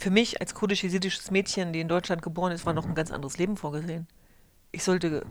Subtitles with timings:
[0.00, 3.36] Für mich als kurdisch-jesidisches Mädchen, die in Deutschland geboren ist, war noch ein ganz anderes
[3.36, 4.06] Leben vorgesehen.
[4.72, 5.26] Ich sollte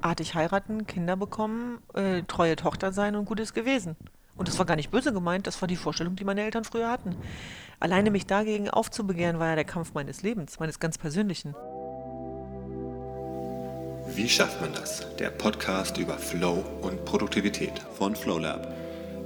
[0.00, 3.96] artig heiraten, Kinder bekommen, äh, treue Tochter sein und Gutes gewesen.
[4.36, 6.88] Und das war gar nicht böse gemeint, das war die Vorstellung, die meine Eltern früher
[6.88, 7.16] hatten.
[7.80, 11.56] Alleine mich dagegen aufzubegehren, war ja der Kampf meines Lebens, meines ganz persönlichen.
[14.14, 15.04] Wie schafft man das?
[15.16, 18.81] Der Podcast über Flow und Produktivität von FlowLab.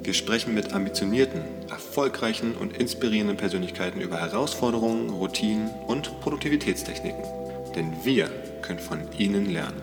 [0.07, 7.25] Wir sprechen mit ambitionierten, erfolgreichen und inspirierenden Persönlichkeiten über Herausforderungen, Routinen und Produktivitätstechniken.
[7.75, 8.29] Denn wir
[8.63, 9.83] können von ihnen lernen.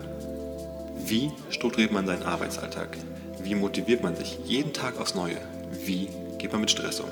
[0.96, 2.96] Wie strukturiert man seinen Arbeitsalltag?
[3.42, 5.36] Wie motiviert man sich jeden Tag aufs Neue?
[5.84, 7.10] Wie geht man mit Stress um?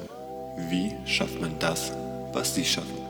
[0.71, 1.93] Wie schafft man das,
[2.33, 3.02] was sie schaffen?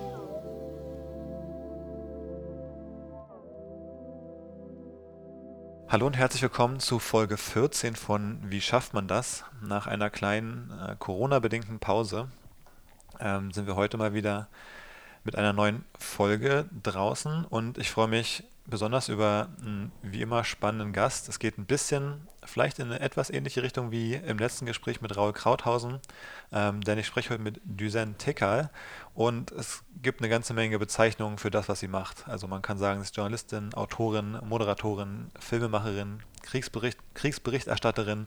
[5.92, 9.44] Hallo und herzlich willkommen zu Folge 14 von Wie schafft man das?
[9.60, 12.28] Nach einer kleinen äh, Corona-bedingten Pause
[13.20, 14.48] ähm, sind wir heute mal wieder
[15.22, 20.92] mit einer neuen Folge draußen und ich freue mich besonders über einen wie immer spannenden
[20.92, 21.28] Gast.
[21.28, 25.16] Es geht ein bisschen vielleicht in eine etwas ähnliche Richtung wie im letzten Gespräch mit
[25.16, 26.00] Raul Krauthausen,
[26.52, 28.70] ähm, denn ich spreche heute mit Düsen Tekal
[29.14, 32.28] und es gibt eine ganze Menge Bezeichnungen für das, was sie macht.
[32.28, 38.26] Also man kann sagen, sie ist Journalistin, Autorin, Moderatorin, Filmemacherin, Kriegsbericht, Kriegsberichterstatterin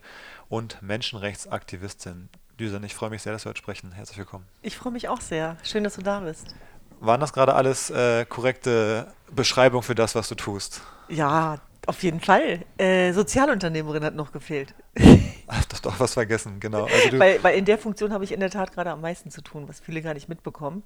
[0.49, 2.29] und Menschenrechtsaktivistin.
[2.59, 3.91] Düsen, ich freue mich sehr, dass wir heute sprechen.
[3.91, 4.45] Herzlich willkommen.
[4.61, 5.57] Ich freue mich auch sehr.
[5.63, 6.55] Schön, dass du da bist.
[6.99, 10.81] Waren das gerade alles äh, korrekte Beschreibung für das, was du tust?
[11.09, 12.65] Ja, auf jeden Fall.
[12.77, 14.73] Äh, Sozialunternehmerin hat noch gefehlt.
[15.47, 16.87] Ach, doch, doch was vergessen, genau.
[17.05, 19.41] Also weil, weil in der Funktion habe ich in der Tat gerade am meisten zu
[19.41, 20.83] tun, was viele gar nicht mitbekommen.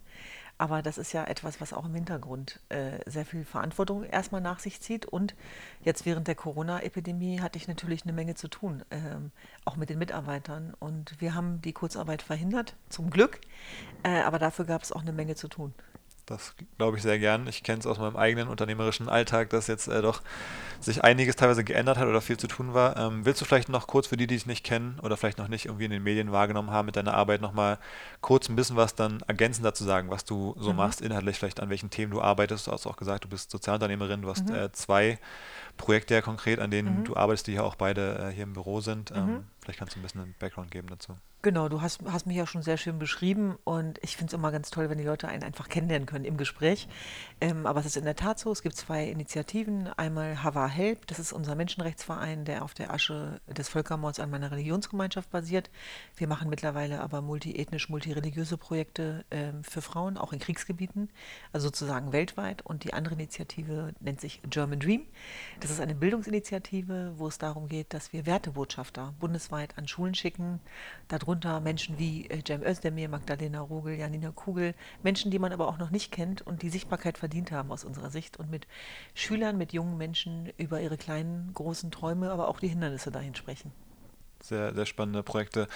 [0.57, 4.59] Aber das ist ja etwas, was auch im Hintergrund äh, sehr viel Verantwortung erstmal nach
[4.59, 5.05] sich zieht.
[5.05, 5.33] Und
[5.81, 9.31] jetzt während der Corona-Epidemie hatte ich natürlich eine Menge zu tun, ähm,
[9.63, 10.73] auch mit den Mitarbeitern.
[10.77, 13.39] Und wir haben die Kurzarbeit verhindert, zum Glück.
[14.03, 15.73] Äh, aber dafür gab es auch eine Menge zu tun.
[16.29, 17.47] Das glaube ich sehr gern.
[17.47, 20.21] Ich kenne es aus meinem eigenen unternehmerischen Alltag, dass jetzt äh, doch
[20.79, 22.97] sich einiges teilweise geändert hat oder viel zu tun war.
[22.97, 25.47] Ähm, willst du vielleicht noch kurz für die, die es nicht kennen oder vielleicht noch
[25.47, 27.79] nicht irgendwie in den Medien wahrgenommen haben mit deiner Arbeit, nochmal
[28.21, 30.77] kurz ein bisschen was dann ergänzend dazu sagen, was du so mhm.
[30.77, 32.67] machst, inhaltlich vielleicht an welchen Themen du arbeitest.
[32.67, 34.55] Du hast auch gesagt, du bist Sozialunternehmerin, du hast mhm.
[34.55, 35.17] äh, zwei
[35.77, 37.03] Projekte ja konkret, an denen mhm.
[37.05, 39.09] du arbeitest, die ja auch beide äh, hier im Büro sind.
[39.11, 39.43] Ähm, mhm.
[39.61, 41.15] vielleicht kannst du ein bisschen einen Background geben dazu.
[41.41, 44.51] Genau, du hast, hast mich ja schon sehr schön beschrieben und ich finde es immer
[44.51, 46.89] ganz toll, wenn die Leute einen einfach kennenlernen können im Gespräch.
[47.39, 49.87] Ähm, aber es ist in der Tat so, es gibt zwei Initiativen.
[49.95, 54.51] Einmal Hava Help, das ist unser Menschenrechtsverein, der auf der Asche des Völkermords an meiner
[54.51, 55.69] Religionsgemeinschaft basiert.
[56.17, 61.09] Wir machen mittlerweile aber multiethnisch, multireligiöse Projekte ähm, für Frauen, auch in Kriegsgebieten,
[61.53, 62.63] also sozusagen weltweit.
[62.63, 65.05] Und die andere Initiative nennt sich German Dream.
[65.61, 70.59] Das ist eine Bildungsinitiative, wo es darum geht, dass wir Wertebotschafter bundesweit an Schulen schicken.
[71.07, 74.73] Darunter darunter Menschen wie äh, Cem Özdemir, Magdalena Rogel, Janina Kugel,
[75.03, 78.09] Menschen, die man aber auch noch nicht kennt und die Sichtbarkeit verdient haben aus unserer
[78.09, 78.65] Sicht und mit
[79.13, 83.71] Schülern, mit jungen Menschen über ihre kleinen, großen Träume, aber auch die Hindernisse dahin sprechen.
[84.41, 85.67] Sehr, sehr spannende Projekte.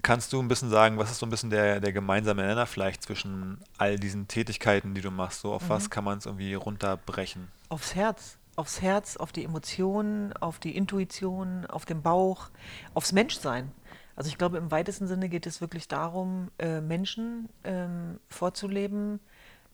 [0.00, 3.02] Kannst du ein bisschen sagen, was ist so ein bisschen der, der gemeinsame Nenner vielleicht
[3.02, 5.42] zwischen all diesen Tätigkeiten, die du machst?
[5.42, 5.68] So auf mhm.
[5.68, 7.48] was kann man es irgendwie runterbrechen?
[7.68, 8.38] Aufs Herz.
[8.56, 12.48] Aufs Herz, auf die Emotionen, auf die Intuition, auf den Bauch,
[12.94, 13.72] aufs Menschsein.
[14.20, 19.18] Also ich glaube, im weitesten Sinne geht es wirklich darum, äh, Menschen ähm, vorzuleben,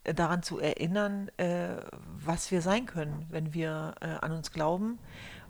[0.05, 1.79] äh, daran zu erinnern, äh,
[2.25, 5.01] was wir sein können, wenn wir äh, an uns glauben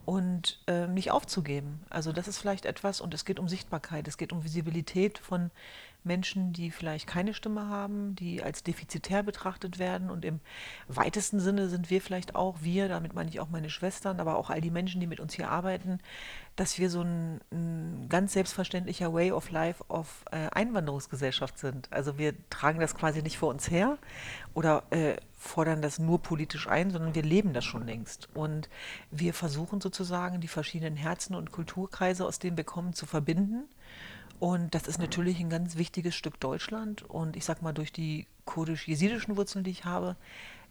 [0.07, 1.85] und äh, nicht aufzugeben.
[1.91, 5.51] Also das ist vielleicht etwas, und es geht um Sichtbarkeit, es geht um Visibilität von
[6.07, 10.11] Menschen, die vielleicht keine Stimme haben, die als defizitär betrachtet werden.
[10.11, 10.41] Und im
[10.89, 14.49] weitesten Sinne sind wir vielleicht auch, wir, damit meine ich auch meine Schwestern, aber auch
[14.51, 15.99] all die Menschen, die mit uns hier arbeiten,
[16.55, 21.93] dass wir so ein, ein ganz selbstverständlicher Way of Life of äh, Einwanderungsgesellschaft sind.
[21.93, 23.99] Also wir tragen das quasi nicht vor uns her
[24.55, 28.29] oder äh, fordern das nur politisch ein, sondern wir leben das schon längst.
[28.35, 28.71] Und
[29.11, 33.69] wir versuchen sozusagen die verschiedenen Herzen und Kulturkreise, aus denen wir kommen, zu verbinden
[34.39, 37.03] und das ist natürlich ein ganz wichtiges Stück Deutschland.
[37.03, 40.17] Und ich sag mal, durch die kurdisch-jesidischen Wurzeln, die ich habe,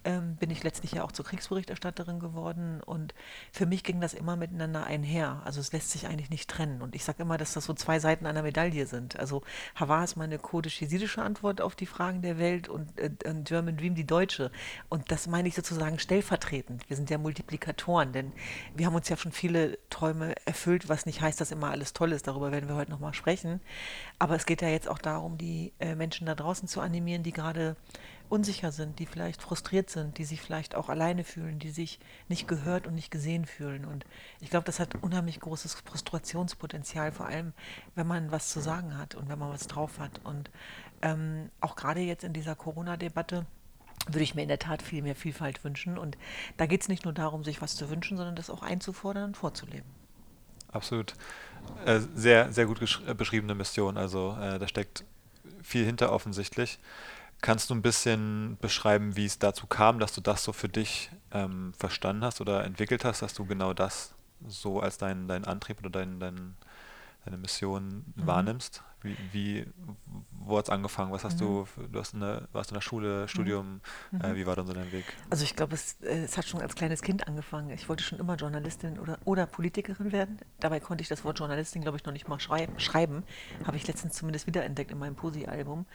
[0.05, 3.13] ähm, bin ich letztlich ja auch zur Kriegsberichterstatterin geworden und
[3.51, 5.41] für mich ging das immer miteinander einher.
[5.43, 6.81] Also es lässt sich eigentlich nicht trennen.
[6.81, 9.19] Und ich sage immer, dass das so zwei Seiten einer Medaille sind.
[9.19, 9.41] Also
[9.73, 13.09] Havar ist meine kurdisch-jesidische Antwort auf die Fragen der Welt und äh,
[13.43, 14.51] German Dream die deutsche.
[14.89, 16.87] Und das meine ich sozusagen stellvertretend.
[16.87, 18.31] Wir sind ja Multiplikatoren, denn
[18.75, 22.11] wir haben uns ja schon viele Träume erfüllt, was nicht heißt, dass immer alles toll
[22.11, 22.27] ist.
[22.27, 23.59] Darüber werden wir heute nochmal sprechen.
[24.19, 27.33] Aber es geht ja jetzt auch darum, die äh, Menschen da draußen zu animieren, die
[27.33, 27.75] gerade
[28.29, 32.47] unsicher sind, die vielleicht frustriert sind, die sich vielleicht auch alleine fühlen, die sich nicht
[32.47, 33.85] gehört und nicht gesehen fühlen.
[33.85, 34.05] Und
[34.39, 37.53] ich glaube, das hat unheimlich großes Frustrationspotenzial, vor allem
[37.95, 40.21] wenn man was zu sagen hat und wenn man was drauf hat.
[40.23, 40.49] Und
[41.01, 43.45] ähm, auch gerade jetzt in dieser Corona-Debatte
[44.07, 45.97] würde ich mir in der Tat viel mehr Vielfalt wünschen.
[45.97, 46.17] Und
[46.57, 49.37] da geht es nicht nur darum, sich was zu wünschen, sondern das auch einzufordern und
[49.37, 49.89] vorzuleben.
[50.71, 51.13] Absolut.
[51.85, 53.97] Äh, sehr, sehr gut äh, beschriebene Mission.
[53.97, 55.05] Also äh, da steckt
[55.63, 56.79] viel hinter offensichtlich.
[57.41, 61.11] Kannst du ein bisschen beschreiben, wie es dazu kam, dass du das so für dich
[61.31, 64.15] ähm, verstanden hast oder entwickelt hast, dass du genau das
[64.47, 66.55] so als deinen dein Antrieb oder dein, dein,
[67.23, 68.27] deine Mission mhm.
[68.27, 68.83] wahrnimmst?
[69.01, 69.65] Wie, wie
[70.47, 71.11] wo hat es angefangen?
[71.11, 71.65] Was hast mhm.
[71.75, 73.27] du, du hast eine, warst in der Schule, mhm.
[73.27, 74.21] Studium, mhm.
[74.21, 75.05] äh, wie war dann so dein Weg?
[75.29, 77.69] Also ich glaube, es, äh, es hat schon als kleines Kind angefangen.
[77.71, 80.39] Ich wollte schon immer Journalistin oder, oder Politikerin werden.
[80.59, 82.79] Dabei konnte ich das Wort Journalistin, glaube ich, noch nicht mal schreiben.
[82.79, 83.23] schreiben.
[83.65, 85.85] Habe ich letztens zumindest wiederentdeckt in meinem Posi-Album.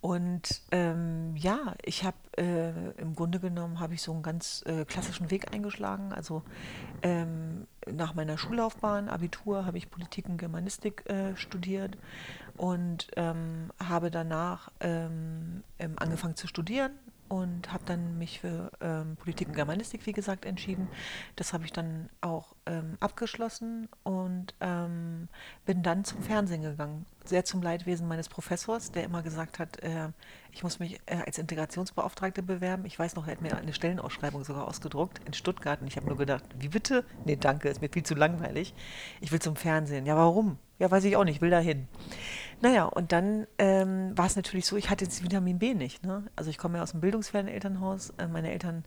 [0.00, 4.84] Und ähm, ja, ich habe äh, im Grunde genommen habe ich so einen ganz äh,
[4.84, 6.12] klassischen Weg eingeschlagen.
[6.12, 6.42] Also
[7.02, 11.98] ähm, nach meiner Schullaufbahn, Abitur, habe ich Politik und Germanistik äh, studiert
[12.56, 16.92] und ähm, habe danach ähm, ähm, angefangen zu studieren
[17.28, 20.88] und habe dann mich für ähm, Politik und Germanistik, wie gesagt, entschieden.
[21.36, 25.28] Das habe ich dann auch ähm, abgeschlossen und ähm,
[25.66, 27.06] bin dann zum Fernsehen gegangen.
[27.24, 30.08] Sehr zum Leidwesen meines Professors, der immer gesagt hat, äh,
[30.58, 32.84] ich muss mich äh, als Integrationsbeauftragte bewerben.
[32.84, 36.08] Ich weiß noch, er hat mir eine Stellenausschreibung sogar ausgedruckt in Stuttgart und ich habe
[36.08, 37.04] nur gedacht, wie bitte?
[37.24, 38.74] Nee, danke, ist mir viel zu langweilig.
[39.20, 40.04] Ich will zum Fernsehen.
[40.04, 40.58] Ja, warum?
[40.80, 41.86] Ja, weiß ich auch nicht, will dahin.
[42.60, 46.04] Naja, und dann ähm, war es natürlich so, ich hatte jetzt Vitamin B nicht.
[46.04, 46.24] Ne?
[46.34, 48.10] Also ich komme ja aus einem bildungsfernen Elternhaus.
[48.18, 48.84] Äh, meine Eltern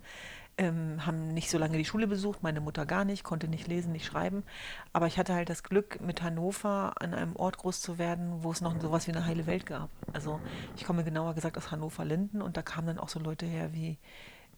[0.57, 3.92] ähm, haben nicht so lange die Schule besucht, meine Mutter gar nicht, konnte nicht lesen,
[3.92, 4.44] nicht schreiben.
[4.94, 8.51] Aber ich hatte halt das Glück, mit Hannover an einem Ort groß zu werden, wo
[8.51, 9.89] es noch sowas wie eine heile Welt gab.
[10.13, 10.39] Also
[10.75, 13.98] ich komme genauer gesagt aus Hannover-Linden und da kamen dann auch so Leute her wie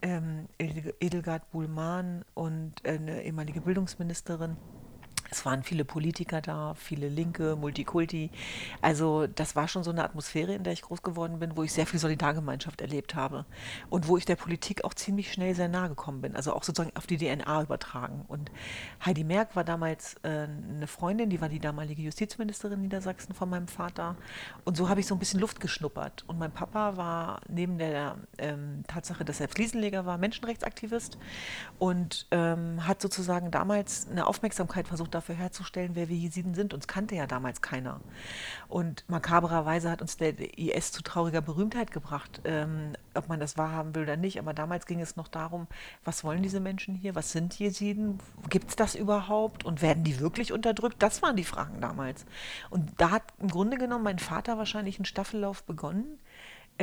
[0.02, 4.58] ähm, Edelgard Buhlmann und äh, eine ehemalige Bildungsministerin
[5.34, 8.30] es waren viele Politiker da, viele Linke, Multikulti.
[8.82, 11.74] Also das war schon so eine Atmosphäre, in der ich groß geworden bin, wo ich
[11.74, 13.46] sehr viel Solidargemeinschaft erlebt habe
[13.90, 16.96] und wo ich der Politik auch ziemlich schnell sehr nahe gekommen bin, also auch sozusagen
[16.96, 18.26] auf die DNA übertragen.
[18.28, 18.52] Und
[19.04, 23.68] Heidi Merck war damals äh, eine Freundin, die war die damalige Justizministerin Niedersachsen von meinem
[23.68, 24.16] Vater.
[24.66, 26.24] Und so habe ich so ein bisschen Luft geschnuppert.
[26.28, 31.18] Und mein Papa war neben der ähm, Tatsache, dass er Fliesenleger war, Menschenrechtsaktivist
[31.80, 36.74] und ähm, hat sozusagen damals eine Aufmerksamkeit versucht, dafür herzustellen, wer wir Jesiden sind.
[36.74, 38.02] Uns kannte ja damals keiner.
[38.68, 43.96] Und makabrerweise hat uns der IS zu trauriger Berühmtheit gebracht, ähm, ob man das wahrhaben
[43.96, 44.40] will oder nicht.
[44.40, 45.68] Aber damals ging es noch darum,
[46.04, 47.16] was wollen diese Menschen hier?
[47.16, 48.20] Was sind Jesiden?
[48.50, 49.64] Gibt es das überhaupt?
[49.64, 51.02] Und werden die wirklich unterdrückt?
[51.02, 52.26] Das waren die Fragen damals.
[52.70, 56.18] Und da hat im Grunde genommen mein Vater wahrscheinlich einen Staffellauf begonnen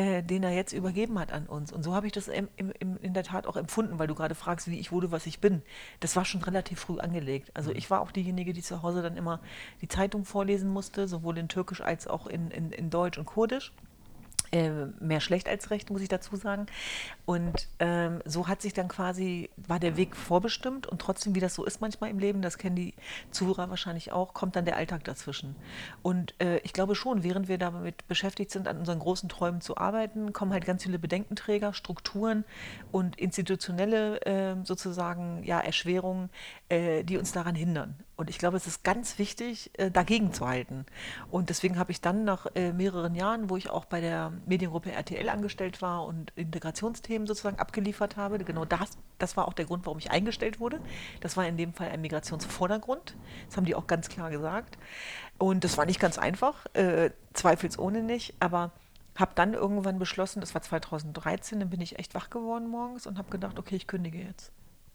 [0.01, 1.73] äh, den er jetzt übergeben hat an uns.
[1.73, 4.35] Und so habe ich das im, im, in der Tat auch empfunden, weil du gerade
[4.35, 5.61] fragst, wie ich wurde, was ich bin.
[6.01, 7.51] Das war schon relativ früh angelegt.
[7.53, 9.41] Also ich war auch diejenige, die zu Hause dann immer
[9.83, 13.75] die Zeitung vorlesen musste, sowohl in Türkisch als auch in, in, in Deutsch und Kurdisch.
[14.53, 16.67] Äh, mehr schlecht als recht, muss ich dazu sagen.
[17.25, 21.55] Und ähm, so hat sich dann quasi, war der Weg vorbestimmt und trotzdem, wie das
[21.55, 22.95] so ist manchmal im Leben, das kennen die
[23.31, 25.55] Zuhörer wahrscheinlich auch, kommt dann der Alltag dazwischen.
[26.03, 29.77] Und äh, ich glaube schon, während wir damit beschäftigt sind, an unseren großen Träumen zu
[29.77, 32.45] arbeiten, kommen halt ganz viele Bedenkenträger, Strukturen
[32.91, 36.29] und institutionelle äh, sozusagen ja, Erschwerungen,
[36.69, 37.95] äh, die uns daran hindern.
[38.21, 40.85] Und ich glaube, es ist ganz wichtig, äh, dagegen zu halten.
[41.31, 44.93] Und deswegen habe ich dann nach äh, mehreren Jahren, wo ich auch bei der Mediengruppe
[44.93, 49.87] RTL angestellt war und Integrationsthemen sozusagen abgeliefert habe, genau das, das war auch der Grund,
[49.87, 50.83] warum ich eingestellt wurde.
[51.23, 53.17] Das war in dem Fall ein Migrationsvordergrund.
[53.49, 54.77] Das haben die auch ganz klar gesagt.
[55.39, 58.73] Und das war nicht ganz einfach, äh, zweifelsohne nicht, aber
[59.17, 63.17] habe dann irgendwann beschlossen, das war 2013, dann bin ich echt wach geworden morgens und
[63.17, 64.53] habe gedacht, okay, ich kündige jetzt.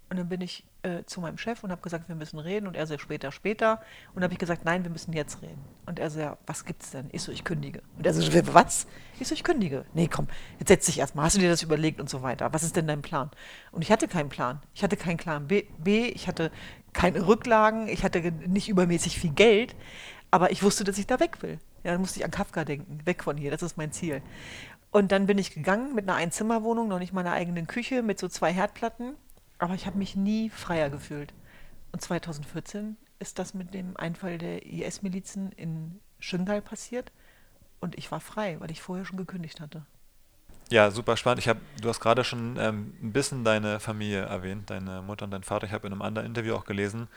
[0.10, 2.68] Und dann bin ich äh, zu meinem Chef und habe gesagt, wir müssen reden.
[2.68, 3.82] Und er so, später, später.
[4.14, 5.64] Und habe ich gesagt, nein, wir müssen jetzt reden.
[5.88, 7.10] Und er so, ja, was gibt's denn?
[7.12, 7.82] Ich so, ich kündige.
[7.98, 8.22] Und er so,
[8.54, 8.86] was?
[9.20, 9.86] Ich so, ich kündige.
[9.94, 10.28] Nee, komm,
[10.60, 11.26] jetzt setz dich erstmal.
[11.26, 12.54] Hast du dir das überlegt und so weiter?
[12.54, 13.32] Was ist denn dein Plan?
[13.72, 14.62] Und ich hatte keinen Plan.
[14.76, 16.52] Ich hatte keinen Plan B, B ich hatte
[16.94, 19.76] keine Rücklagen, ich hatte nicht übermäßig viel Geld.
[20.30, 21.60] Aber ich wusste, dass ich da weg will.
[21.84, 23.00] Ja, dann musste ich an Kafka denken.
[23.06, 24.22] Weg von hier, das ist mein Ziel.
[24.92, 28.28] Und dann bin ich gegangen mit einer Einzimmerwohnung, noch nicht meiner eigenen Küche, mit so
[28.28, 29.16] zwei Herdplatten
[29.60, 31.34] aber ich habe mich nie freier gefühlt.
[31.92, 37.12] Und 2014 ist das mit dem Einfall der IS-Milizen in Schöngal passiert.
[37.80, 39.86] Und ich war frei, weil ich vorher schon gekündigt hatte.
[40.72, 41.40] Ja, super spannend.
[41.40, 45.32] Ich hab, du hast gerade schon ähm, ein bisschen deine Familie erwähnt, deine Mutter und
[45.32, 45.68] dein Vater.
[45.68, 47.08] Ich habe in einem anderen Interview auch gelesen,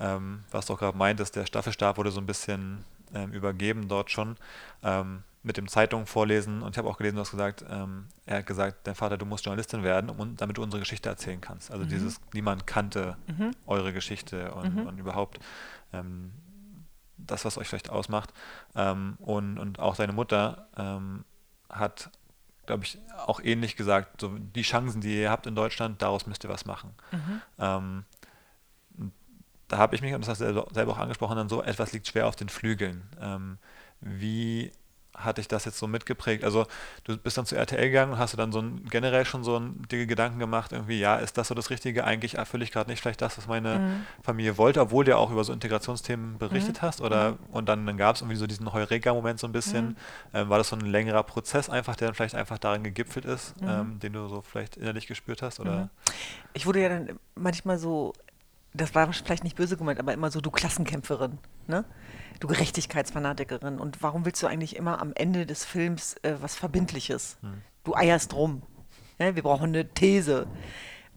[0.00, 2.84] ähm, was du auch gerade meintest, der Staffelstab wurde so ein bisschen
[3.14, 4.36] ähm, übergeben dort schon.
[4.82, 8.38] Ähm, mit dem Zeitungen vorlesen und ich habe auch gelesen, du hast gesagt, ähm, er
[8.38, 11.70] hat gesagt, dein Vater, du musst Journalistin werden, um, damit du unsere Geschichte erzählen kannst.
[11.70, 11.90] Also mhm.
[11.90, 13.50] dieses, niemand kannte mhm.
[13.66, 14.86] eure Geschichte und, mhm.
[14.86, 15.38] und überhaupt
[15.92, 16.32] ähm,
[17.18, 18.32] das, was euch vielleicht ausmacht.
[18.74, 21.26] Ähm, und, und auch deine Mutter ähm,
[21.68, 22.10] hat,
[22.64, 26.44] glaube ich, auch ähnlich gesagt, so die Chancen, die ihr habt in Deutschland, daraus müsst
[26.44, 26.94] ihr was machen.
[27.12, 27.42] Mhm.
[27.58, 28.04] Ähm,
[29.68, 32.08] da habe ich mich, und das hast du selber auch angesprochen, dann so etwas liegt
[32.08, 33.02] schwer auf den Flügeln.
[33.20, 33.58] Ähm,
[34.00, 34.72] wie
[35.16, 36.44] hat dich das jetzt so mitgeprägt?
[36.44, 36.66] Also
[37.04, 39.56] du bist dann zu RTL gegangen und hast du dann so ein, generell schon so
[39.56, 42.04] ein dicke Gedanken gemacht, irgendwie, ja, ist das so das Richtige?
[42.04, 44.06] Eigentlich erfülle ich gerade nicht vielleicht das, was meine mhm.
[44.22, 46.86] Familie wollte, obwohl du ja auch über so Integrationsthemen berichtet mhm.
[46.86, 47.00] hast.
[47.00, 47.38] Oder mhm.
[47.52, 49.88] und dann, dann gab es irgendwie so diesen Heureka-Moment so ein bisschen.
[49.88, 49.96] Mhm.
[50.34, 53.60] Ähm, war das so ein längerer Prozess einfach, der dann vielleicht einfach darin gegipfelt ist,
[53.60, 53.68] mhm.
[53.68, 55.60] ähm, den du so vielleicht innerlich gespürt hast?
[55.60, 55.76] Oder?
[55.76, 55.90] Mhm.
[56.52, 58.12] Ich wurde ja dann manchmal so
[58.74, 61.84] das war vielleicht nicht böse gemeint, aber immer so, du Klassenkämpferin, ne?
[62.40, 63.78] Du Gerechtigkeitsfanatikerin.
[63.78, 67.38] Und warum willst du eigentlich immer am Ende des Films äh, was Verbindliches?
[67.40, 67.62] Hm.
[67.84, 68.62] Du eierst rum.
[69.18, 69.34] Ne?
[69.34, 70.46] Wir brauchen eine These.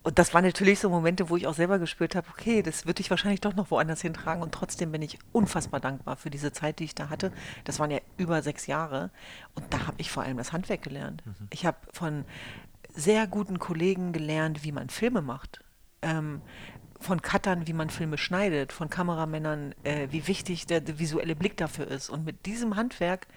[0.03, 3.01] Und das waren natürlich so Momente, wo ich auch selber gespürt habe, okay, das würde
[3.01, 4.41] ich wahrscheinlich doch noch woanders hintragen.
[4.41, 7.33] Und trotzdem bin ich unfassbar dankbar für diese Zeit, die ich da hatte.
[7.65, 9.11] Das waren ja über sechs Jahre.
[9.53, 11.25] Und da habe ich vor allem das Handwerk gelernt.
[11.25, 11.47] Mhm.
[11.49, 12.23] Ich habe von
[12.95, 15.61] sehr guten Kollegen gelernt, wie man Filme macht.
[16.01, 16.41] Ähm,
[16.99, 21.57] von Cuttern, wie man Filme schneidet, von Kameramännern, äh, wie wichtig der, der, visuelle Blick
[21.57, 22.09] dafür ist.
[22.09, 23.27] Und mit diesem Handwerk,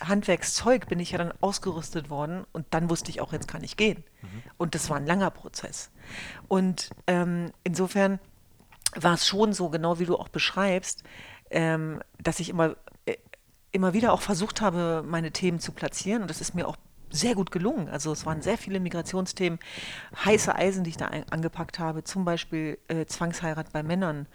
[0.00, 3.76] Handwerkszeug bin ich ja dann ausgerüstet worden und dann wusste ich auch, jetzt kann ich
[3.76, 4.04] gehen.
[4.22, 4.42] Mhm.
[4.56, 5.90] Und das war ein langer Prozess.
[6.48, 8.18] Und ähm, insofern
[8.94, 11.02] war es schon so, genau wie du auch beschreibst,
[11.50, 12.76] ähm, dass ich immer,
[13.06, 13.16] äh,
[13.70, 16.22] immer wieder auch versucht habe, meine Themen zu platzieren.
[16.22, 16.76] Und das ist mir auch
[17.12, 17.88] sehr gut gelungen.
[17.88, 19.58] Also es waren sehr viele Migrationsthemen,
[20.24, 24.26] heiße Eisen, die ich da ein, angepackt habe, zum Beispiel äh, Zwangsheirat bei Männern,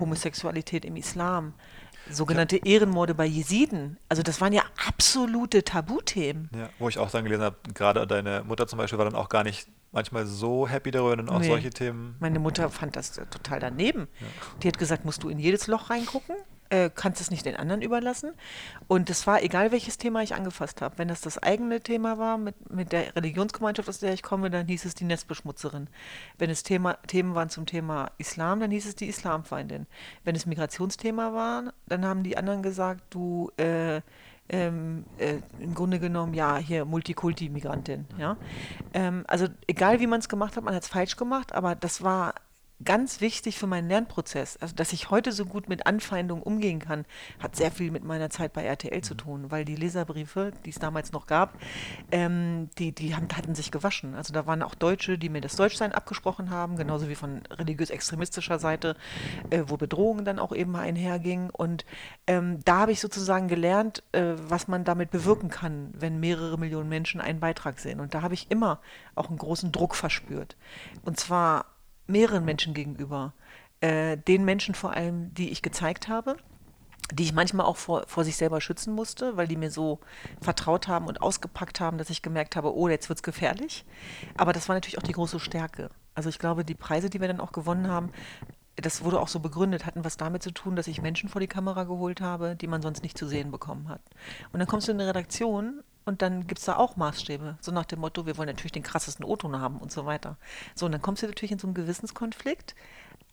[0.00, 1.54] Homosexualität im Islam,
[2.10, 2.64] sogenannte ja.
[2.64, 3.98] Ehrenmorde bei Jesiden.
[4.08, 6.50] Also das waren ja absolute Tabuthemen.
[6.56, 9.28] Ja, wo ich auch dann gelesen habe, gerade deine Mutter zum Beispiel war dann auch
[9.28, 11.46] gar nicht manchmal so happy darüber und auch nee.
[11.46, 12.16] solche Themen.
[12.18, 14.08] Meine Mutter fand das total daneben.
[14.20, 14.26] Ja.
[14.62, 16.34] Die hat gesagt, musst du in jedes Loch reingucken?
[16.72, 18.32] Äh, kannst es nicht den anderen überlassen.
[18.88, 20.96] Und es war egal, welches Thema ich angefasst habe.
[20.96, 24.66] Wenn das das eigene Thema war mit, mit der Religionsgemeinschaft, aus der ich komme, dann
[24.66, 25.88] hieß es die Netzbeschmutzerin.
[26.38, 29.86] Wenn es Thema, Themen waren zum Thema Islam, dann hieß es die Islamfeindin.
[30.24, 34.00] Wenn es Migrationsthema war, dann haben die anderen gesagt, du äh,
[34.48, 38.06] ähm, äh, im Grunde genommen, ja, hier Multikulti-Migrantin.
[38.18, 38.38] Ja?
[38.94, 42.02] Ähm, also egal, wie man es gemacht hat, man hat es falsch gemacht, aber das
[42.02, 42.34] war
[42.84, 44.56] ganz wichtig für meinen Lernprozess.
[44.58, 47.04] Also, dass ich heute so gut mit Anfeindungen umgehen kann,
[47.38, 49.18] hat sehr viel mit meiner Zeit bei RTL zu mhm.
[49.18, 51.58] tun, weil die Leserbriefe, die es damals noch gab,
[52.10, 54.14] ähm, die, die haben, hatten sich gewaschen.
[54.14, 58.58] Also da waren auch Deutsche, die mir das Deutschsein abgesprochen haben, genauso wie von religiös-extremistischer
[58.58, 58.96] Seite,
[59.50, 61.50] äh, wo Bedrohungen dann auch eben einhergingen.
[61.50, 61.84] Und
[62.26, 66.88] ähm, da habe ich sozusagen gelernt, äh, was man damit bewirken kann, wenn mehrere Millionen
[66.88, 68.00] Menschen einen Beitrag sehen.
[68.00, 68.80] Und da habe ich immer
[69.14, 70.56] auch einen großen Druck verspürt.
[71.04, 71.66] Und zwar
[72.06, 73.34] mehreren Menschen gegenüber.
[73.80, 76.36] Äh, den Menschen vor allem, die ich gezeigt habe,
[77.12, 80.00] die ich manchmal auch vor, vor sich selber schützen musste, weil die mir so
[80.40, 83.84] vertraut haben und ausgepackt haben, dass ich gemerkt habe, oh, jetzt wird es gefährlich.
[84.36, 85.90] Aber das war natürlich auch die große Stärke.
[86.14, 88.12] Also ich glaube, die Preise, die wir dann auch gewonnen haben,
[88.76, 91.46] das wurde auch so begründet, hatten was damit zu tun, dass ich Menschen vor die
[91.46, 94.00] Kamera geholt habe, die man sonst nicht zu sehen bekommen hat.
[94.52, 97.72] Und dann kommst du in eine Redaktion und dann gibt es da auch Maßstäbe, so
[97.72, 100.36] nach dem Motto, wir wollen natürlich den krassesten O-Ton haben und so weiter.
[100.74, 102.74] So, und dann kommst du natürlich in so einen Gewissenskonflikt,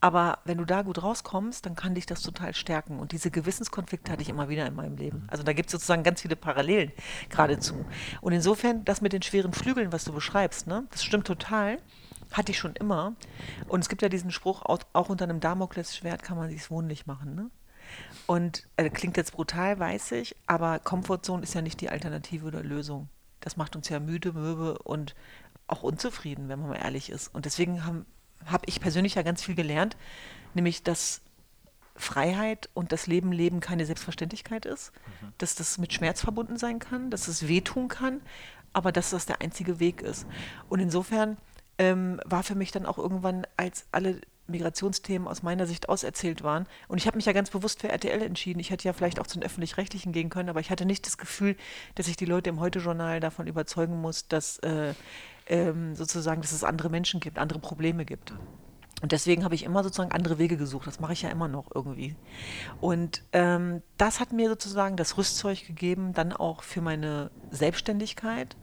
[0.00, 2.98] aber wenn du da gut rauskommst, dann kann dich das total stärken.
[2.98, 5.26] Und diese Gewissenskonflikte hatte ich immer wieder in meinem Leben.
[5.28, 6.92] Also da gibt es sozusagen ganz viele Parallelen
[7.28, 7.84] geradezu.
[8.22, 11.78] Und insofern, das mit den schweren Flügeln, was du beschreibst, ne, das stimmt total.
[12.32, 13.14] Hatte ich schon immer.
[13.66, 17.34] Und es gibt ja diesen Spruch, auch unter einem Damoklesschwert kann man sich's wohnlich machen.
[17.34, 17.50] Ne?
[18.26, 22.62] Und äh, klingt jetzt brutal, weiß ich, aber Komfortzone ist ja nicht die Alternative oder
[22.62, 23.08] Lösung.
[23.40, 25.14] Das macht uns ja müde, mürbe und
[25.66, 27.34] auch unzufrieden, wenn man mal ehrlich ist.
[27.34, 28.04] Und deswegen habe
[28.46, 29.96] hab ich persönlich ja ganz viel gelernt,
[30.54, 31.22] nämlich dass
[31.96, 35.32] Freiheit und das Leben leben keine Selbstverständlichkeit ist, mhm.
[35.38, 38.20] dass das mit Schmerz verbunden sein kann, dass es wehtun kann,
[38.72, 40.26] aber dass das der einzige Weg ist.
[40.68, 41.36] Und insofern
[41.78, 46.66] ähm, war für mich dann auch irgendwann, als alle Migrationsthemen aus meiner Sicht auserzählt waren.
[46.88, 48.60] Und ich habe mich ja ganz bewusst für RTL entschieden.
[48.60, 51.18] Ich hätte ja vielleicht auch zu den Öffentlich-Rechtlichen gehen können, aber ich hatte nicht das
[51.18, 51.56] Gefühl,
[51.94, 54.94] dass ich die Leute im Heute-Journal davon überzeugen muss, dass äh,
[55.46, 58.32] ähm, sozusagen, dass es andere Menschen gibt, andere Probleme gibt.
[59.02, 60.86] Und deswegen habe ich immer sozusagen andere Wege gesucht.
[60.86, 62.16] Das mache ich ja immer noch irgendwie.
[62.80, 68.56] Und ähm, das hat mir sozusagen das Rüstzeug gegeben, dann auch für meine Selbstständigkeit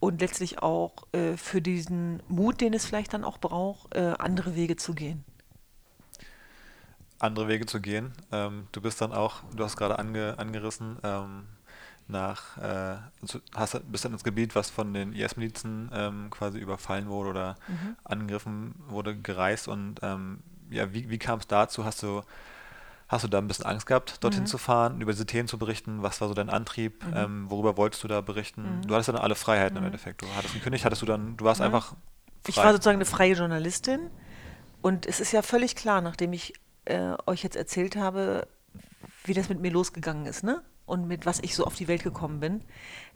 [0.00, 4.54] und letztlich auch äh, für diesen Mut, den es vielleicht dann auch braucht, äh, andere
[4.54, 5.24] Wege zu gehen.
[7.18, 8.12] andere Wege zu gehen.
[8.30, 11.46] Ähm, du bist dann auch, du hast gerade ange, angerissen, ähm,
[12.06, 12.96] nach, äh,
[13.54, 17.96] hast, bist dann ins Gebiet, was von den IS-Milizen ähm, quasi überfallen wurde oder mhm.
[18.04, 20.38] angegriffen wurde, gereist und ähm,
[20.70, 21.84] ja, wie, wie kam es dazu?
[21.84, 22.22] Hast du,
[23.08, 24.46] hast du da ein bisschen Angst gehabt, dorthin mhm.
[24.46, 26.02] zu fahren, über diese Themen zu berichten?
[26.02, 27.04] Was war so dein Antrieb?
[27.04, 27.12] Mhm.
[27.16, 28.78] Ähm, worüber wolltest du da berichten?
[28.78, 28.86] Mhm.
[28.86, 29.86] Du hattest dann alle Freiheiten im mhm.
[29.86, 30.22] Endeffekt.
[30.22, 31.96] Du hattest gekündigt, hattest du dann, du warst einfach frei.
[32.48, 34.10] Ich war sozusagen eine freie Journalistin
[34.82, 36.52] und es ist ja völlig klar, nachdem ich
[36.84, 38.46] äh, euch jetzt erzählt habe,
[39.24, 40.62] wie das mit mir losgegangen ist, ne?
[40.86, 42.62] Und mit was ich so auf die Welt gekommen bin,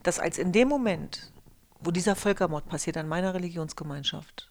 [0.02, 1.32] dass als in dem Moment,
[1.80, 4.50] wo dieser Völkermord passiert an meiner Religionsgemeinschaft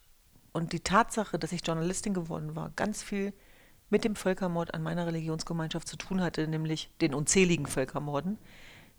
[0.54, 3.34] und die Tatsache, dass ich Journalistin geworden war, ganz viel
[3.92, 8.40] mit dem Völkermord an meiner Religionsgemeinschaft zu tun hatte, nämlich den unzähligen Völkermorden.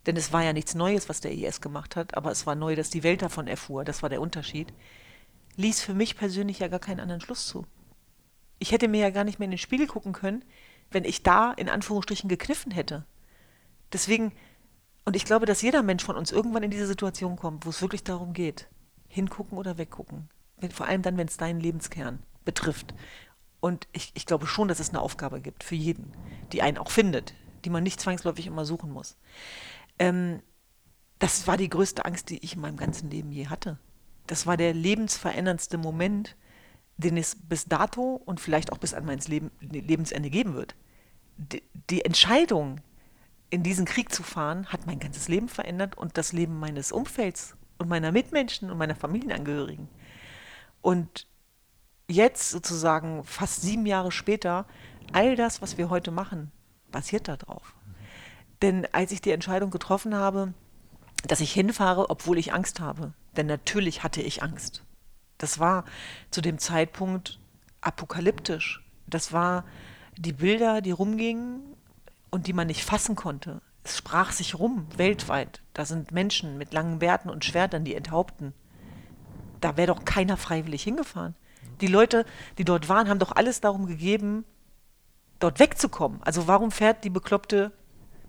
[0.06, 2.76] Denn es war ja nichts Neues, was der IS gemacht hat, aber es war neu,
[2.76, 3.84] dass die Welt davon erfuhr.
[3.84, 4.72] Das war der Unterschied.
[5.56, 7.66] Ließ für mich persönlich ja gar keinen anderen Schluss zu
[8.62, 10.44] ich hätte mir ja gar nicht mehr in den Spiegel gucken können,
[10.92, 13.04] wenn ich da in Anführungsstrichen gekniffen hätte.
[13.92, 14.30] Deswegen,
[15.04, 17.82] und ich glaube, dass jeder Mensch von uns irgendwann in diese Situation kommt, wo es
[17.82, 18.68] wirklich darum geht,
[19.08, 20.28] hingucken oder weggucken.
[20.72, 22.94] Vor allem dann, wenn es deinen Lebenskern betrifft.
[23.62, 26.12] Und ich, ich glaube schon, dass es eine Aufgabe gibt für jeden,
[26.50, 27.32] die einen auch findet,
[27.64, 29.16] die man nicht zwangsläufig immer suchen muss.
[30.00, 30.42] Ähm,
[31.20, 33.78] das war die größte Angst, die ich in meinem ganzen Leben je hatte.
[34.26, 36.34] Das war der lebensveränderndste Moment,
[36.96, 40.74] den es bis dato und vielleicht auch bis an mein Leben, Lebensende geben wird.
[41.36, 42.80] Die, die Entscheidung,
[43.48, 47.54] in diesen Krieg zu fahren, hat mein ganzes Leben verändert und das Leben meines Umfelds
[47.78, 49.86] und meiner Mitmenschen und meiner Familienangehörigen.
[50.80, 51.28] Und
[52.12, 54.66] jetzt sozusagen fast sieben Jahre später,
[55.12, 56.52] all das, was wir heute machen,
[56.90, 57.74] basiert darauf.
[58.60, 60.54] Denn als ich die Entscheidung getroffen habe,
[61.26, 64.84] dass ich hinfahre, obwohl ich Angst habe, denn natürlich hatte ich Angst.
[65.38, 65.84] Das war
[66.30, 67.40] zu dem Zeitpunkt
[67.80, 68.84] apokalyptisch.
[69.06, 69.64] Das war
[70.16, 71.60] die Bilder, die rumgingen
[72.30, 73.60] und die man nicht fassen konnte.
[73.84, 75.60] Es sprach sich rum, weltweit.
[75.74, 78.54] Da sind Menschen mit langen Bärten und Schwertern, die enthaupten.
[79.60, 81.34] Da wäre doch keiner freiwillig hingefahren.
[81.82, 82.24] Die Leute,
[82.56, 84.44] die dort waren, haben doch alles darum gegeben,
[85.38, 86.22] dort wegzukommen.
[86.22, 87.72] Also warum fährt die bekloppte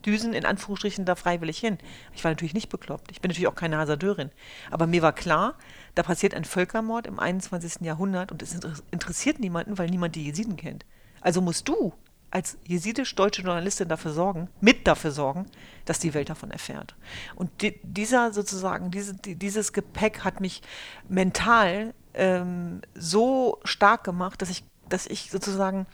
[0.06, 1.78] Düsen in Anführungsstrichen da freiwillig hin.
[2.14, 3.12] Ich war natürlich nicht bekloppt.
[3.12, 4.32] Ich bin natürlich auch keine Hasardeurin.
[4.70, 5.56] Aber mir war klar,
[5.96, 7.82] da passiert ein Völkermord im 21.
[7.82, 8.54] Jahrhundert und es
[8.92, 10.86] interessiert niemanden, weil niemand die Jesiden kennt.
[11.22, 11.94] Also musst du
[12.32, 15.46] als jesidisch-deutsche Journalistin dafür sorgen, mit dafür sorgen,
[15.86, 16.96] dass die Welt davon erfährt.
[17.36, 20.64] Und die, dieser sozusagen, diese, die, dieses Gepäck hat mich
[21.08, 25.88] mental ähm, so stark gemacht, dass ich, dass ich sozusagen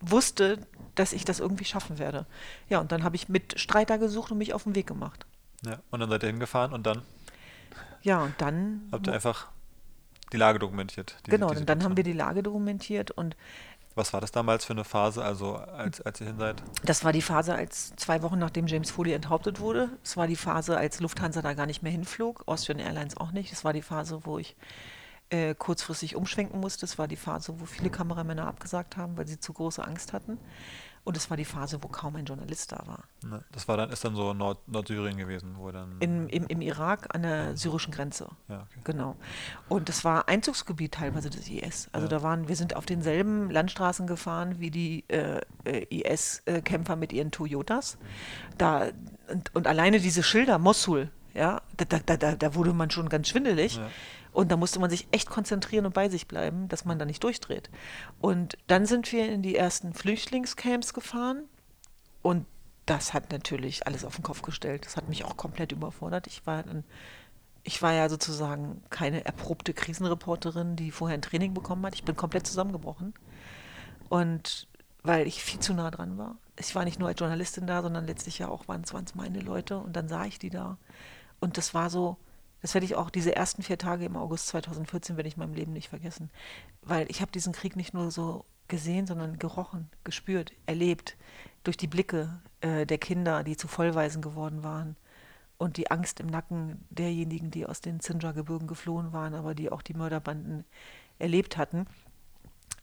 [0.00, 0.58] wusste,
[0.94, 2.26] dass ich das irgendwie schaffen werde.
[2.68, 5.26] Ja, und dann habe ich mit Streiter gesucht und mich auf den Weg gemacht.
[5.64, 7.02] Ja, und dann seid ihr hingefahren und dann?
[8.02, 8.88] Ja, und dann.
[8.92, 9.48] Habt ihr einfach
[10.32, 11.16] die Lage dokumentiert?
[11.26, 13.36] Die, genau, und dann haben wir die Lage dokumentiert und.
[13.94, 16.62] Was war das damals für eine Phase, also als, als ihr hin seid?
[16.84, 19.88] Das war die Phase, als zwei Wochen nachdem James Foley enthauptet wurde.
[20.04, 23.54] Es war die Phase, als Lufthansa da gar nicht mehr hinflog, Austrian Airlines auch nicht.
[23.54, 24.54] Es war die Phase, wo ich
[25.30, 26.82] äh, kurzfristig umschwenken musste.
[26.82, 30.38] Das war die Phase, wo viele Kameramänner abgesagt haben, weil sie zu große Angst hatten.
[31.06, 33.04] Und es war die Phase, wo kaum ein Journalist da war.
[33.24, 36.00] Ne, das war dann, ist dann so Nord Nordsyrien gewesen, wo dann.
[36.00, 38.28] In, im, Im Irak an der syrischen Grenze.
[38.48, 38.80] Ja, okay.
[38.82, 39.14] Genau.
[39.68, 41.88] Und das war Einzugsgebiet teilweise des IS.
[41.92, 42.10] Also ja.
[42.10, 47.30] da waren, wir sind auf denselben Landstraßen gefahren wie die äh, äh IS-Kämpfer mit ihren
[47.30, 47.98] Toyotas.
[48.58, 48.88] Da,
[49.30, 53.28] und, und alleine diese Schilder, Mosul, ja, da, da, da, da wurde man schon ganz
[53.28, 53.76] schwindelig.
[53.76, 53.88] Ja.
[54.36, 57.24] Und da musste man sich echt konzentrieren und bei sich bleiben, dass man da nicht
[57.24, 57.70] durchdreht.
[58.20, 61.44] Und dann sind wir in die ersten Flüchtlingscamps gefahren
[62.20, 62.44] und
[62.84, 64.84] das hat natürlich alles auf den Kopf gestellt.
[64.84, 66.26] Das hat mich auch komplett überfordert.
[66.26, 66.84] Ich war dann,
[67.62, 71.94] ich war ja sozusagen keine erprobte Krisenreporterin, die vorher ein Training bekommen hat.
[71.94, 73.14] Ich bin komplett zusammengebrochen.
[74.10, 74.68] Und
[75.02, 76.36] weil ich viel zu nah dran war.
[76.58, 79.78] Ich war nicht nur als Journalistin da, sondern letztlich ja auch waren es meine Leute
[79.78, 80.76] und dann sah ich die da.
[81.40, 82.18] Und das war so,
[82.66, 85.54] das werde ich auch diese ersten vier Tage im August 2014 werde ich in meinem
[85.54, 86.30] Leben nicht vergessen,
[86.82, 91.16] weil ich habe diesen Krieg nicht nur so gesehen, sondern gerochen, gespürt, erlebt
[91.62, 94.96] durch die Blicke äh, der Kinder, die zu Vollweisen geworden waren
[95.58, 99.82] und die Angst im Nacken derjenigen, die aus den Zinja-Gebirgen geflohen waren, aber die auch
[99.82, 100.64] die Mörderbanden
[101.20, 101.86] erlebt hatten.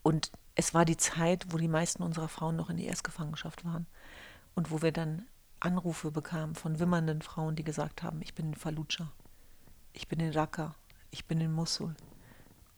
[0.02, 3.86] Und es war die Zeit, wo die meisten unserer Frauen noch in die Erstgefangenschaft waren
[4.56, 5.28] und wo wir dann
[5.60, 9.12] Anrufe bekamen von wimmernden Frauen, die gesagt haben, ich bin in Fallujah
[9.94, 10.76] ich bin in Raqqa,
[11.12, 11.96] ich bin in Mosul.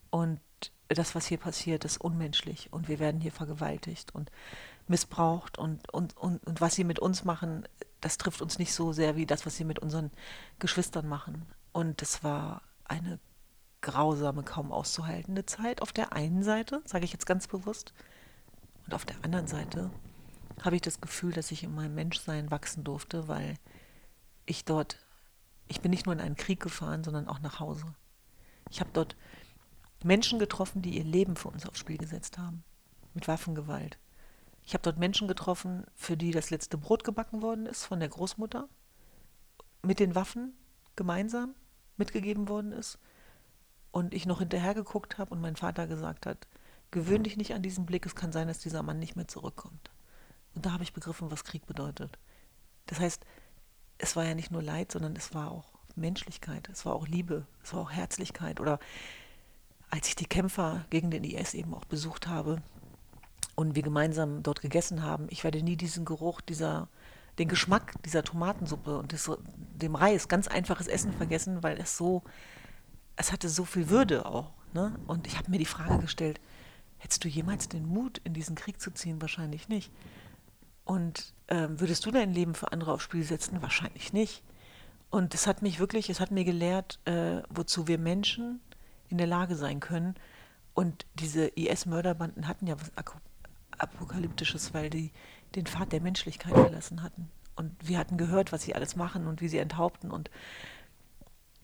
[0.09, 0.39] Und
[0.87, 4.31] das, was hier passiert, ist unmenschlich und wir werden hier vergewaltigt und
[4.87, 7.67] missbraucht und, und, und, und was sie mit uns machen,
[8.01, 10.11] das trifft uns nicht so sehr wie das, was sie mit unseren
[10.59, 11.45] Geschwistern machen.
[11.71, 13.19] Und es war eine
[13.81, 17.93] grausame, kaum auszuhaltende Zeit auf der einen Seite, sage ich jetzt ganz bewusst.
[18.85, 19.89] Und auf der anderen Seite
[20.63, 23.55] habe ich das Gefühl, dass ich in meinem Menschsein wachsen durfte, weil
[24.45, 25.04] ich dort,
[25.67, 27.85] ich bin nicht nur in einen Krieg gefahren, sondern auch nach Hause.
[28.69, 29.15] Ich habe dort
[30.03, 32.63] Menschen getroffen, die ihr Leben für uns aufs Spiel gesetzt haben,
[33.13, 33.97] mit Waffengewalt.
[34.63, 38.09] Ich habe dort Menschen getroffen, für die das letzte Brot gebacken worden ist von der
[38.09, 38.67] Großmutter,
[39.83, 40.53] mit den Waffen
[40.95, 41.55] gemeinsam
[41.97, 42.99] mitgegeben worden ist
[43.91, 46.47] und ich noch hinterher geguckt habe und mein Vater gesagt hat,
[46.91, 49.91] gewöhn dich nicht an diesen Blick, es kann sein, dass dieser Mann nicht mehr zurückkommt.
[50.53, 52.17] Und da habe ich begriffen, was Krieg bedeutet.
[52.87, 53.25] Das heißt,
[53.97, 57.45] es war ja nicht nur Leid, sondern es war auch Menschlichkeit, es war auch Liebe,
[57.63, 58.59] es war auch Herzlichkeit.
[58.59, 58.79] Oder
[59.89, 62.61] als ich die Kämpfer gegen den IS eben auch besucht habe
[63.55, 66.89] und wir gemeinsam dort gegessen haben, ich werde nie diesen Geruch, dieser,
[67.39, 72.23] den Geschmack dieser Tomatensuppe und des, dem Reis, ganz einfaches Essen vergessen, weil es so,
[73.15, 74.51] es hatte so viel Würde auch.
[74.73, 74.99] Ne?
[75.07, 76.41] Und ich habe mir die Frage gestellt,
[76.97, 79.21] hättest du jemals den Mut, in diesen Krieg zu ziehen?
[79.21, 79.91] Wahrscheinlich nicht.
[80.85, 83.61] Und ähm, würdest du dein Leben für andere aufs Spiel setzen?
[83.61, 84.43] Wahrscheinlich nicht.
[85.09, 88.61] Und es hat mich wirklich, es hat mir gelehrt, äh, wozu wir Menschen
[89.09, 90.15] in der Lage sein können.
[90.73, 92.91] Und diese IS-Mörderbanden hatten ja was
[93.77, 95.11] Apokalyptisches, weil die
[95.55, 97.29] den Pfad der Menschlichkeit verlassen hatten.
[97.55, 100.11] Und wir hatten gehört, was sie alles machen und wie sie enthaupten.
[100.11, 100.29] Und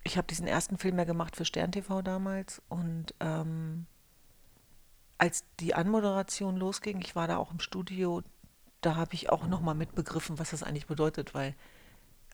[0.04, 2.62] ich habe diesen ersten Film ja gemacht für Stern TV damals.
[2.70, 3.86] Und ähm,
[5.18, 8.24] als die Anmoderation losging, ich war da auch im Studio,
[8.82, 11.56] da habe ich auch nochmal mitbegriffen, was das eigentlich bedeutet, weil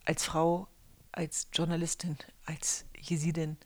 [0.05, 0.67] als Frau,
[1.12, 3.57] als Journalistin, als Jesidin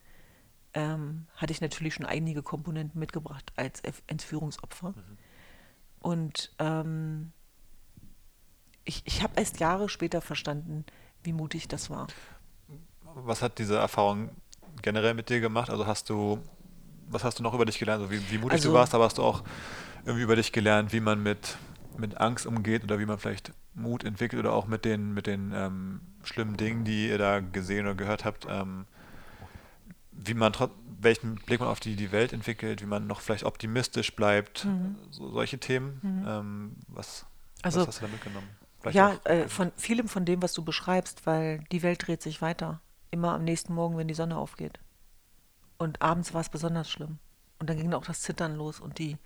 [0.73, 4.89] ähm, hatte ich natürlich schon einige Komponenten mitgebracht als Entführungsopfer.
[4.89, 5.17] Mhm.
[5.99, 7.31] Und ähm,
[8.83, 10.85] ich, ich habe erst Jahre später verstanden,
[11.23, 12.07] wie mutig das war.
[13.13, 14.29] Was hat diese Erfahrung
[14.81, 15.69] generell mit dir gemacht?
[15.69, 16.39] Also hast du,
[17.07, 18.01] was hast du noch über dich gelernt?
[18.01, 19.43] Also wie, wie mutig also, du warst, aber hast du auch
[20.05, 21.57] irgendwie über dich gelernt, wie man mit
[21.97, 25.51] mit Angst umgeht oder wie man vielleicht Mut entwickelt oder auch mit den, mit den
[25.53, 28.85] ähm, schlimmen Dingen, die ihr da gesehen oder gehört habt, ähm,
[30.11, 30.53] wie man
[30.99, 34.95] welchen Blick man auf die, die Welt entwickelt, wie man noch vielleicht optimistisch bleibt, mhm.
[35.09, 35.99] so, solche Themen.
[36.01, 36.25] Mhm.
[36.27, 37.25] Ähm, was,
[37.61, 38.47] also, was hast du da mitgenommen?
[38.79, 42.41] Vielleicht ja, äh, von vielem von dem, was du beschreibst, weil die Welt dreht sich
[42.41, 42.81] weiter.
[43.11, 44.79] Immer am nächsten Morgen, wenn die Sonne aufgeht.
[45.77, 47.19] Und abends war es besonders schlimm.
[47.59, 49.17] Und dann ging auch das Zittern los und die,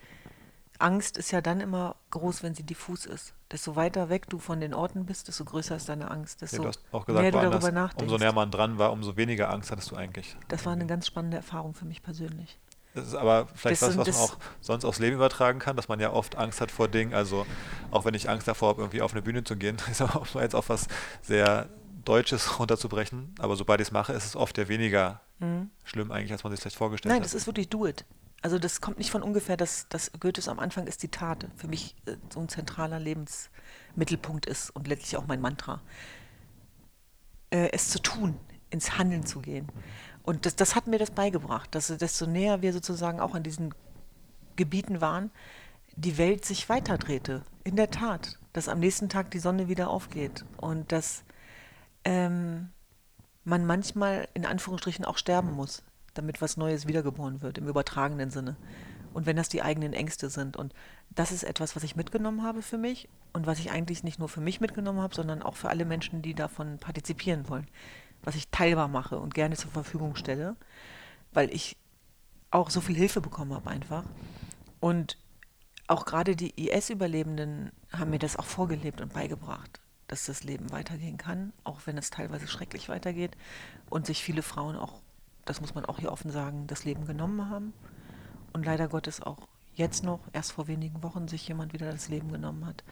[0.80, 3.34] Angst ist ja dann immer groß, wenn sie diffus ist.
[3.52, 6.42] Desto weiter weg du von den Orten bist, desto größer ist deine Angst.
[6.42, 8.04] Desto ja, du hast auch gesagt, mehr du darüber nachdenkst.
[8.04, 10.36] Umso näher man dran war, umso weniger Angst hattest du eigentlich.
[10.48, 12.60] Das war eine ganz spannende Erfahrung für mich persönlich.
[12.96, 15.90] Das ist aber vielleicht das, was, was man auch sonst aufs Leben übertragen kann, dass
[15.90, 17.14] man ja oft Angst hat vor Dingen.
[17.14, 17.46] Also
[17.92, 20.56] auch wenn ich Angst davor habe, irgendwie auf eine Bühne zu gehen, ist aber jetzt
[20.56, 20.88] auch was
[21.22, 21.70] sehr
[22.06, 23.36] Deutsches runterzubrechen.
[23.40, 25.70] Aber sobald ich es mache, ist es oft ja weniger mhm.
[25.84, 27.22] schlimm eigentlich, als man sich vielleicht vorgestellt Nein, hat.
[27.22, 28.06] Nein, das ist wirklich do it.
[28.46, 31.68] Also das kommt nicht von ungefähr, dass, dass Goethes am Anfang ist die Tat für
[31.68, 35.82] mich äh, so ein zentraler Lebensmittelpunkt ist und letztlich auch mein Mantra.
[37.50, 38.38] Äh, es zu tun,
[38.70, 39.68] ins Handeln zu gehen.
[40.22, 43.74] Und das, das hat mir das beigebracht, dass desto näher wir sozusagen auch an diesen
[44.58, 45.32] Gebieten waren,
[45.96, 47.42] die Welt sich weiterdrehte.
[47.64, 51.24] In der Tat, dass am nächsten Tag die Sonne wieder aufgeht und dass
[52.04, 52.70] ähm,
[53.44, 55.82] man manchmal in Anführungsstrichen auch sterben muss
[56.18, 58.56] damit was Neues wiedergeboren wird, im übertragenen Sinne.
[59.14, 60.58] Und wenn das die eigenen Ängste sind.
[60.58, 60.74] Und
[61.10, 64.28] das ist etwas, was ich mitgenommen habe für mich und was ich eigentlich nicht nur
[64.28, 67.68] für mich mitgenommen habe, sondern auch für alle Menschen, die davon partizipieren wollen.
[68.24, 70.56] Was ich teilbar mache und gerne zur Verfügung stelle,
[71.32, 71.78] weil ich
[72.52, 74.04] auch so viel Hilfe bekommen habe einfach.
[74.80, 75.18] Und
[75.88, 81.18] auch gerade die IS-Überlebenden haben mir das auch vorgelebt und beigebracht, dass das Leben weitergehen
[81.18, 83.38] kann, auch wenn es teilweise schrecklich weitergeht
[83.90, 85.02] und sich viele Frauen auch
[85.46, 87.74] das muss man auch hier offen sagen, das Leben genommen haben.
[88.54, 92.32] Und leider Gottes auch jetzt noch, erst vor wenigen Wochen, sich jemand wieder das Leben
[92.32, 92.84] genommen hat.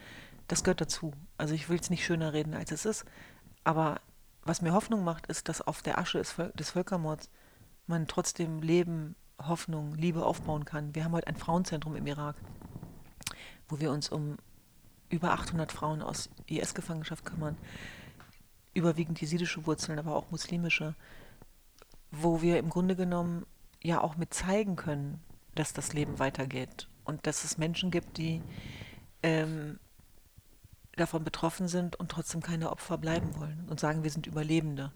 [0.48, 1.14] Das gehört dazu.
[1.38, 3.06] Also ich will es nicht schöner reden, als es ist.
[3.64, 4.02] Aber
[4.44, 7.30] was mir Hoffnung macht, ist, dass auf der Asche des Völkermords
[7.88, 10.94] man trotzdem Leben, Hoffnung, Liebe aufbauen kann.
[10.96, 12.36] Wir haben heute ein Frauenzentrum im Irak,
[13.68, 14.38] wo wir uns um
[15.10, 17.58] über 800 Frauen aus IS-Gefangenschaft kümmern.
[18.74, 20.96] Überwiegend jesidische Wurzeln, aber auch muslimische
[22.14, 23.46] wo wir im Grunde genommen
[23.82, 25.20] ja auch mit zeigen können,
[25.56, 28.42] dass das Leben weitergeht und dass es Menschen gibt, die
[29.24, 29.80] ähm,
[30.96, 34.92] davon betroffen sind und trotzdem keine Opfer bleiben wollen und sagen, wir sind Überlebende.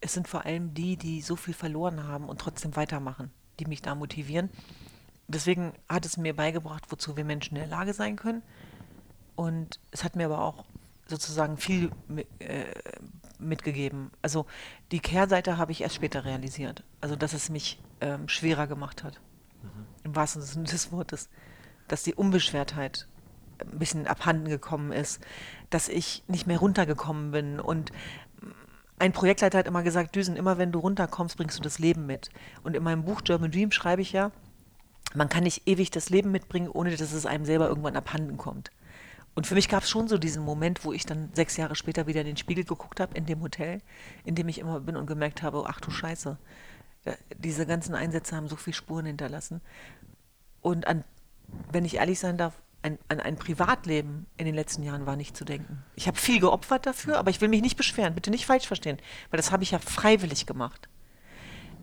[0.00, 3.82] Es sind vor allem die, die so viel verloren haben und trotzdem weitermachen, die mich
[3.82, 4.50] da motivieren.
[5.28, 8.42] Deswegen hat es mir beigebracht, wozu wir Menschen in der Lage sein können.
[9.34, 10.64] Und es hat mir aber auch
[11.06, 11.90] sozusagen viel
[12.38, 12.64] äh,
[13.38, 14.10] mitgegeben.
[14.22, 14.46] Also
[14.92, 16.84] die Kehrseite habe ich erst später realisiert.
[17.00, 19.20] Also dass es mich ähm, schwerer gemacht hat.
[19.62, 19.86] Mhm.
[20.04, 21.28] Im wahrsten Sinne des Wortes.
[21.88, 23.06] Dass die Unbeschwertheit
[23.60, 25.20] ein bisschen abhanden gekommen ist,
[25.70, 27.60] dass ich nicht mehr runtergekommen bin.
[27.60, 27.92] Und
[28.98, 32.30] ein Projektleiter hat immer gesagt, Düsen, immer wenn du runterkommst, bringst du das Leben mit.
[32.62, 34.30] Und in meinem Buch German Dream schreibe ich ja,
[35.14, 38.70] man kann nicht ewig das Leben mitbringen, ohne dass es einem selber irgendwann abhanden kommt.
[39.36, 42.06] Und für mich gab es schon so diesen Moment, wo ich dann sechs Jahre später
[42.06, 43.82] wieder in den Spiegel geguckt habe, in dem Hotel,
[44.24, 46.38] in dem ich immer bin und gemerkt habe, ach du Scheiße,
[47.36, 49.60] diese ganzen Einsätze haben so viel Spuren hinterlassen.
[50.62, 51.04] Und an,
[51.70, 55.36] wenn ich ehrlich sein darf, ein, an ein Privatleben in den letzten Jahren war nicht
[55.36, 55.84] zu denken.
[55.96, 58.98] Ich habe viel geopfert dafür, aber ich will mich nicht beschweren, bitte nicht falsch verstehen,
[59.30, 60.88] weil das habe ich ja freiwillig gemacht.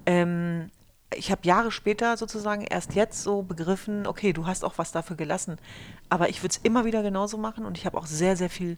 [0.08, 0.72] Ähm,
[1.18, 5.16] ich habe Jahre später sozusagen erst jetzt so begriffen, okay, du hast auch was dafür
[5.16, 5.58] gelassen.
[6.10, 8.78] Aber ich würde es immer wieder genauso machen und ich habe auch sehr, sehr viel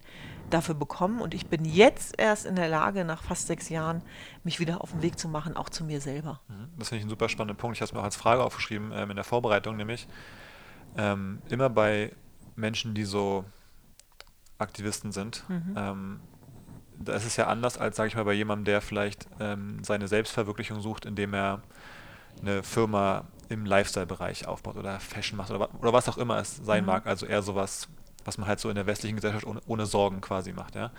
[0.50, 1.21] dafür bekommen.
[1.21, 4.02] Und ich bin jetzt erst in der Lage, nach fast sechs Jahren,
[4.43, 6.41] mich wieder auf den Weg zu machen, auch zu mir selber.
[6.48, 6.69] Mhm.
[6.78, 7.78] Das finde ich ein super spannender Punkt.
[7.78, 10.08] Ich habe es mir auch als Frage aufgeschrieben ähm, in der Vorbereitung, nämlich
[10.98, 12.12] ähm, immer bei
[12.56, 13.45] Menschen, die so
[14.58, 15.74] Aktivisten sind, mhm.
[15.76, 16.19] ähm,
[17.00, 20.08] da ist es ja anders als, sage ich mal, bei jemandem, der vielleicht ähm, seine
[20.08, 21.62] Selbstverwirklichung sucht, indem er
[22.41, 26.82] eine Firma im Lifestyle-Bereich aufbaut oder Fashion macht oder, oder was auch immer es sein
[26.82, 26.88] mhm.
[26.88, 27.08] mag.
[27.08, 27.88] Also eher sowas,
[28.24, 30.76] was man halt so in der westlichen Gesellschaft ohne, ohne, Sorgen quasi macht.
[30.76, 30.91] Ja?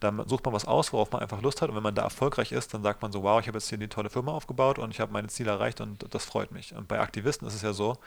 [0.00, 2.52] Da sucht man was aus, worauf man einfach Lust hat und wenn man da erfolgreich
[2.52, 4.90] ist, dann sagt man so, wow, ich habe jetzt hier eine tolle Firma aufgebaut und
[4.90, 6.74] ich habe meine Ziele erreicht und das freut mich.
[6.74, 7.98] Und bei Aktivisten ist es ja so,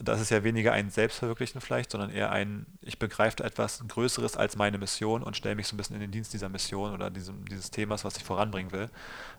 [0.00, 4.56] das ist ja weniger ein Selbstverwirklichen vielleicht, sondern eher ein, ich begreife etwas Größeres als
[4.56, 7.44] meine Mission und stelle mich so ein bisschen in den Dienst dieser Mission oder diesem,
[7.46, 8.90] dieses Themas, was ich voranbringen will.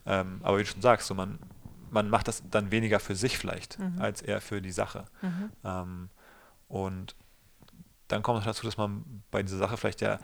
[0.06, 1.40] Ähm, aber wie du schon sagst, so man,
[1.92, 4.00] man macht das dann weniger für sich vielleicht, mhm.
[4.00, 5.06] als eher für die Sache.
[5.22, 5.50] Mhm.
[5.64, 6.10] Ähm,
[6.68, 7.16] und
[8.08, 10.20] dann kommt noch dazu, dass man bei dieser Sache vielleicht ja,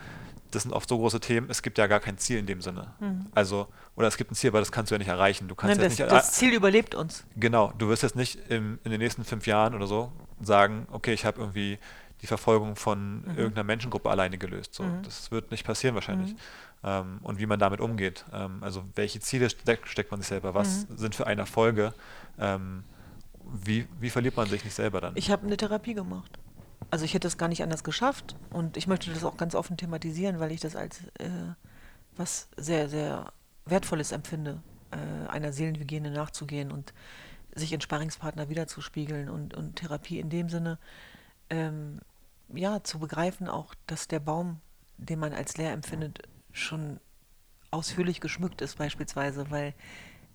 [0.51, 2.93] das sind oft so große Themen, es gibt ja gar kein Ziel in dem Sinne.
[2.99, 3.27] Mhm.
[3.33, 5.47] Also, oder es gibt ein Ziel, aber das kannst du ja nicht erreichen.
[5.47, 7.25] Du kannst Nein, das, nicht, das Ziel überlebt uns.
[7.35, 11.13] Genau, du wirst jetzt nicht im, in den nächsten fünf Jahren oder so sagen, okay,
[11.13, 11.77] ich habe irgendwie
[12.21, 13.37] die Verfolgung von mhm.
[13.37, 14.73] irgendeiner Menschengruppe alleine gelöst.
[14.73, 15.03] So, mhm.
[15.03, 16.35] Das wird nicht passieren wahrscheinlich.
[16.83, 18.25] Ähm, und wie man damit umgeht.
[18.33, 20.53] Ähm, also welche Ziele steckt, steckt man sich selber?
[20.53, 20.97] Was mhm.
[20.97, 21.93] sind für eine Erfolge?
[22.39, 22.83] Ähm,
[23.43, 25.13] wie, wie verliert man sich nicht selber dann?
[25.15, 26.39] Ich habe eine Therapie gemacht.
[26.91, 29.77] Also ich hätte es gar nicht anders geschafft und ich möchte das auch ganz offen
[29.77, 31.29] thematisieren, weil ich das als äh,
[32.15, 33.31] was sehr, sehr
[33.65, 34.61] Wertvolles empfinde,
[34.91, 36.93] äh, einer Seelenhygiene nachzugehen und
[37.53, 40.77] sich in Sparringspartner wiederzuspiegeln und, und Therapie in dem Sinne,
[41.49, 41.99] ähm,
[42.53, 44.59] ja, zu begreifen auch, dass der Baum,
[44.97, 46.19] den man als leer empfindet,
[46.55, 46.99] schon
[47.71, 49.73] ausführlich geschmückt ist beispielsweise, weil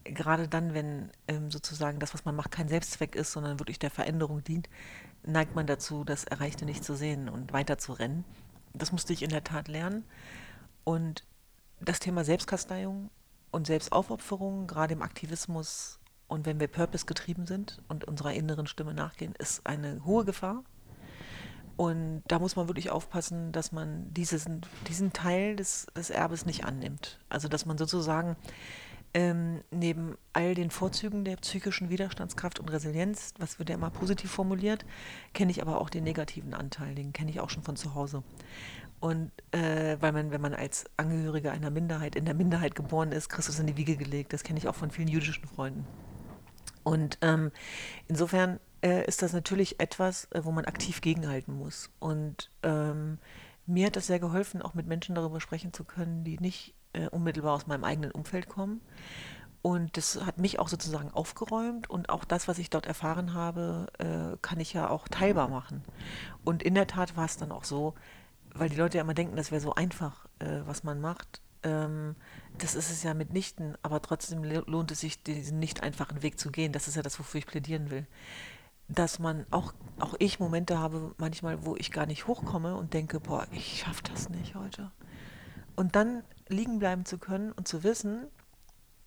[0.05, 3.91] gerade dann, wenn ähm, sozusagen das, was man macht, kein Selbstzweck ist, sondern wirklich der
[3.91, 4.69] Veränderung dient,
[5.25, 8.25] neigt man dazu, das Erreichte nicht zu sehen und weiter zu rennen.
[8.73, 10.05] Das musste ich in der Tat lernen.
[10.85, 11.25] Und
[11.81, 13.11] das Thema Selbstkasteiung
[13.51, 18.95] und Selbstaufopferung, gerade im Aktivismus und wenn wir purpose getrieben sind und unserer inneren Stimme
[18.95, 20.63] nachgehen, ist eine hohe Gefahr.
[21.81, 26.67] Und da muss man wirklich aufpassen, dass man diesen, diesen Teil des, des Erbes nicht
[26.67, 27.19] annimmt.
[27.31, 28.37] Also dass man sozusagen
[29.15, 34.31] ähm, neben all den Vorzügen der psychischen Widerstandskraft und Resilienz, was wird ja immer positiv
[34.31, 34.85] formuliert,
[35.33, 38.25] kenne ich aber auch den negativen Anteil, den kenne ich auch schon von zu Hause.
[39.01, 43.31] Und äh, weil man, wenn man als Angehöriger einer Minderheit in der Minderheit geboren ist,
[43.31, 45.87] Christus in die Wiege gelegt, das kenne ich auch von vielen jüdischen Freunden.
[46.83, 47.53] Und ähm,
[48.07, 51.91] insofern äh, ist das natürlich etwas, äh, wo man aktiv gegenhalten muss.
[51.99, 53.19] Und ähm,
[53.67, 57.09] mir hat das sehr geholfen, auch mit Menschen darüber sprechen zu können, die nicht äh,
[57.09, 58.81] unmittelbar aus meinem eigenen Umfeld kommen.
[59.63, 63.89] Und das hat mich auch sozusagen aufgeräumt und auch das, was ich dort erfahren habe,
[63.99, 65.83] äh, kann ich ja auch teilbar machen.
[66.45, 67.95] Und in der Tat war es dann auch so,
[68.55, 71.43] weil die Leute ja immer denken, das wäre so einfach, äh, was man macht.
[71.63, 72.17] Ähm,
[72.57, 76.51] das ist es ja mitnichten, aber trotzdem lohnt es sich, diesen nicht einfachen Weg zu
[76.51, 76.73] gehen.
[76.73, 78.07] Das ist ja das, wofür ich plädieren will.
[78.95, 83.21] Dass man auch, auch ich Momente habe, manchmal, wo ich gar nicht hochkomme und denke,
[83.21, 84.91] boah, ich schaffe das nicht heute.
[85.77, 88.27] Und dann liegen bleiben zu können und zu wissen,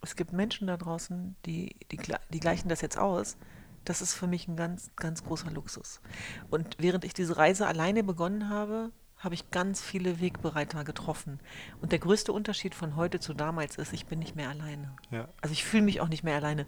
[0.01, 1.97] es gibt Menschen da draußen, die, die,
[2.33, 3.37] die gleichen das jetzt aus.
[3.85, 6.01] Das ist für mich ein ganz, ganz großer Luxus.
[6.49, 8.91] Und während ich diese Reise alleine begonnen habe,
[9.23, 11.39] habe ich ganz viele Wegbereiter getroffen.
[11.81, 14.95] Und der größte Unterschied von heute zu damals ist, ich bin nicht mehr alleine.
[15.11, 15.29] Ja.
[15.41, 16.65] Also ich fühle mich auch nicht mehr alleine.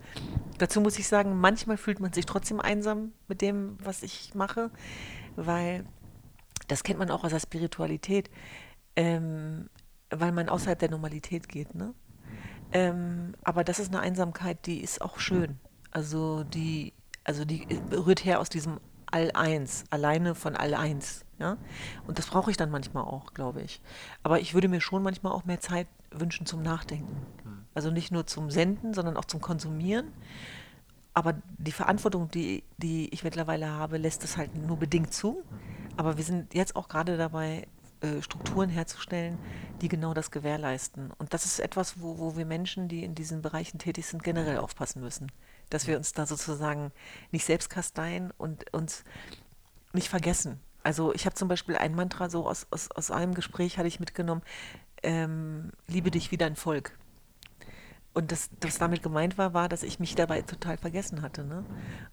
[0.58, 4.72] Dazu muss ich sagen, manchmal fühlt man sich trotzdem einsam mit dem, was ich mache,
[5.36, 5.86] weil
[6.68, 8.30] das kennt man auch aus der Spiritualität,
[8.96, 9.70] ähm,
[10.10, 11.76] weil man außerhalb der Normalität geht.
[11.76, 11.94] Ne?
[12.72, 15.60] Ähm, aber das ist eine Einsamkeit, die ist auch schön.
[15.91, 18.80] Also die, also die rührt her aus diesem
[19.12, 21.25] All-Eins, alleine von All-Eins.
[21.39, 21.58] Ja?
[22.08, 23.82] Und das brauche ich dann manchmal auch, glaube ich.
[24.24, 27.26] Aber ich würde mir schon manchmal auch mehr Zeit wünschen zum Nachdenken.
[27.43, 27.65] Hm.
[27.74, 30.13] Also nicht nur zum Senden, sondern auch zum Konsumieren.
[31.13, 35.43] Aber die Verantwortung, die, die ich mittlerweile habe, lässt es halt nur bedingt zu.
[35.98, 37.67] Aber wir sind jetzt auch gerade dabei,
[38.02, 39.38] äh, Strukturen herzustellen,
[39.82, 41.12] die genau das gewährleisten.
[41.17, 44.58] Und das ist etwas, wo, wo wir Menschen, die in diesen Bereichen tätig sind, generell
[44.58, 45.32] aufpassen müssen.
[45.69, 46.91] Dass wir uns da sozusagen
[47.32, 49.04] nicht selbst kasteien und uns
[49.93, 50.60] nicht vergessen.
[50.86, 54.00] Also ich habe zum Beispiel ein Mantra so aus, aus, aus einem Gespräch hatte ich
[54.00, 54.43] mitgenommen,
[55.02, 56.95] ähm, liebe dich wie dein Volk.
[58.13, 61.43] Und das, was damit gemeint war, war, dass ich mich dabei total vergessen hatte.
[61.43, 61.65] Ne?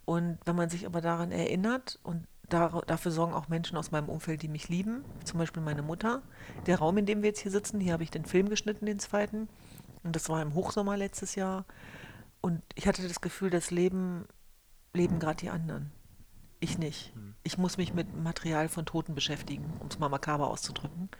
[0.06, 4.08] Und wenn man sich aber daran erinnert und da, dafür sorgen auch Menschen aus meinem
[4.08, 6.22] Umfeld, die mich lieben, zum Beispiel meine Mutter.
[6.64, 8.98] Der Raum, in dem wir jetzt hier sitzen, hier habe ich den Film geschnitten, den
[8.98, 9.50] zweiten.
[10.02, 11.66] Und das war im Hochsommer letztes Jahr.
[12.40, 14.24] Und ich hatte das Gefühl, das Leben
[14.94, 15.92] leben gerade die anderen.
[16.62, 17.12] Ich nicht.
[17.14, 17.34] Hm.
[17.42, 21.02] Ich muss mich mit Material von Toten beschäftigen, um es mal makaber auszudrücken.
[21.02, 21.10] Und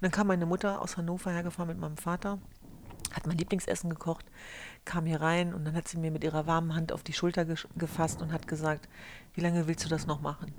[0.00, 2.38] dann kam meine Mutter aus Hannover hergefahren mit meinem Vater,
[3.12, 4.24] hat mein Lieblingsessen gekocht,
[4.84, 7.44] kam hier rein und dann hat sie mir mit ihrer warmen Hand auf die Schulter
[7.44, 8.88] gefasst und hat gesagt,
[9.32, 10.54] wie lange willst du das noch machen?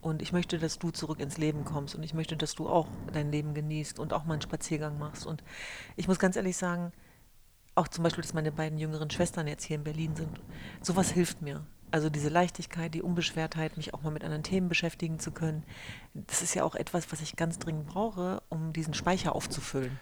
[0.00, 2.88] Und ich möchte, dass du zurück ins Leben kommst und ich möchte, dass du auch
[3.12, 5.26] dein Leben genießt und auch mal einen Spaziergang machst.
[5.26, 5.44] Und
[5.94, 6.90] ich muss ganz ehrlich sagen,
[7.76, 10.40] auch zum Beispiel, dass meine beiden jüngeren Schwestern jetzt hier in Berlin sind,
[10.82, 11.64] sowas hilft mir.
[11.90, 15.64] Also diese Leichtigkeit, die Unbeschwertheit, mich auch mal mit anderen Themen beschäftigen zu können,
[16.14, 19.98] das ist ja auch etwas, was ich ganz dringend brauche, um diesen Speicher aufzufüllen.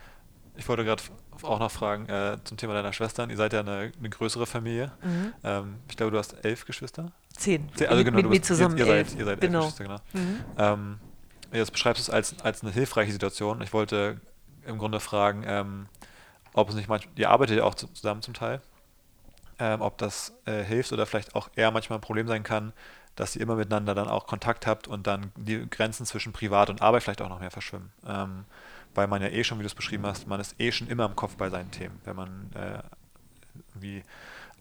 [0.56, 1.02] Ich wollte gerade
[1.42, 3.30] auch noch fragen äh, zum Thema deiner Schwestern.
[3.30, 4.90] Ihr seid ja eine, eine größere Familie.
[5.02, 5.32] Mhm.
[5.44, 7.12] Ähm, ich glaube, du hast elf Geschwister.
[7.36, 7.68] Zehn.
[7.76, 9.10] Zehn also genau, mit, mit mir zusammen ihr, ihr elf.
[9.10, 9.64] Seid, ihr seid genau.
[9.64, 10.24] elf Geschwister, genau.
[10.26, 10.40] Mhm.
[10.58, 11.00] Ähm,
[11.52, 13.62] jetzt beschreibst du es als, als eine hilfreiche Situation.
[13.62, 14.20] Ich wollte
[14.66, 15.86] im Grunde fragen, ähm,
[16.54, 18.60] ob es nicht manchmal, ihr arbeitet ja auch zusammen zum Teil,
[19.58, 22.72] ähm, ob das äh, hilft oder vielleicht auch eher manchmal ein Problem sein kann,
[23.16, 26.82] dass ihr immer miteinander dann auch Kontakt habt und dann die Grenzen zwischen Privat und
[26.82, 27.90] Arbeit vielleicht auch noch mehr verschwimmen.
[28.06, 28.44] Ähm,
[28.94, 31.04] weil man ja eh schon, wie du es beschrieben hast, man ist eh schon immer
[31.04, 32.00] im Kopf bei seinen Themen.
[32.04, 32.82] Wenn man äh,
[33.74, 34.02] wie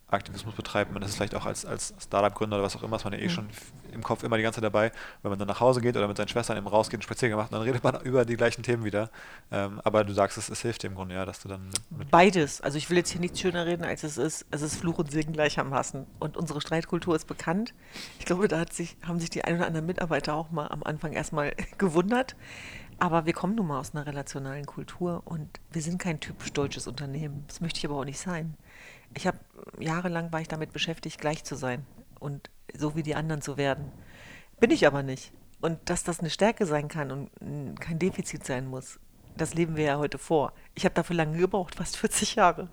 [0.10, 3.12] Aktivismus betreibt, man ist vielleicht auch als, als Startup-Gründer oder was auch immer, ist man
[3.12, 3.30] ja eh mhm.
[3.30, 3.50] schon
[3.92, 4.92] im Kopf immer die ganze Zeit dabei.
[5.22, 7.52] Wenn man dann nach Hause geht oder mit seinen Schwestern eben rausgeht und Spaziergang macht,
[7.52, 9.10] dann redet man über die gleichen Themen wieder.
[9.52, 11.70] Ähm, aber du sagst, es, es hilft dir im Grunde, ja, dass du dann.
[12.10, 12.62] Beides.
[12.62, 14.46] Also ich will jetzt hier nichts schöner reden, als es ist.
[14.50, 16.06] Es ist Fluch und Segen gleichermaßen.
[16.20, 17.74] Und unsere Streitkultur ist bekannt.
[18.20, 21.12] Ich glaube, da sich, haben sich die ein oder anderen Mitarbeiter auch mal am Anfang
[21.12, 22.38] erstmal gewundert.
[23.00, 26.88] Aber wir kommen nun mal aus einer relationalen Kultur und wir sind kein typisch deutsches
[26.88, 27.44] Unternehmen.
[27.48, 28.56] Das möchte ich aber auch nicht sein
[29.18, 29.40] ich habe
[29.80, 31.86] jahrelang war ich damit beschäftigt, gleich zu sein
[32.20, 33.92] und so wie die anderen zu werden.
[34.60, 35.34] Bin ich aber nicht.
[35.60, 39.00] Und dass das eine Stärke sein kann und kein Defizit sein muss,
[39.36, 40.54] das leben wir ja heute vor.
[40.76, 42.70] Ich habe dafür lange gebraucht, fast 40 Jahre.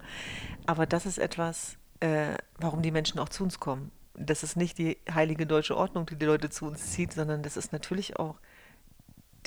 [0.66, 3.90] Aber das ist etwas, äh, warum die Menschen auch zu uns kommen.
[4.14, 7.56] Das ist nicht die heilige deutsche Ordnung, die die Leute zu uns zieht, sondern das
[7.56, 8.36] ist natürlich auch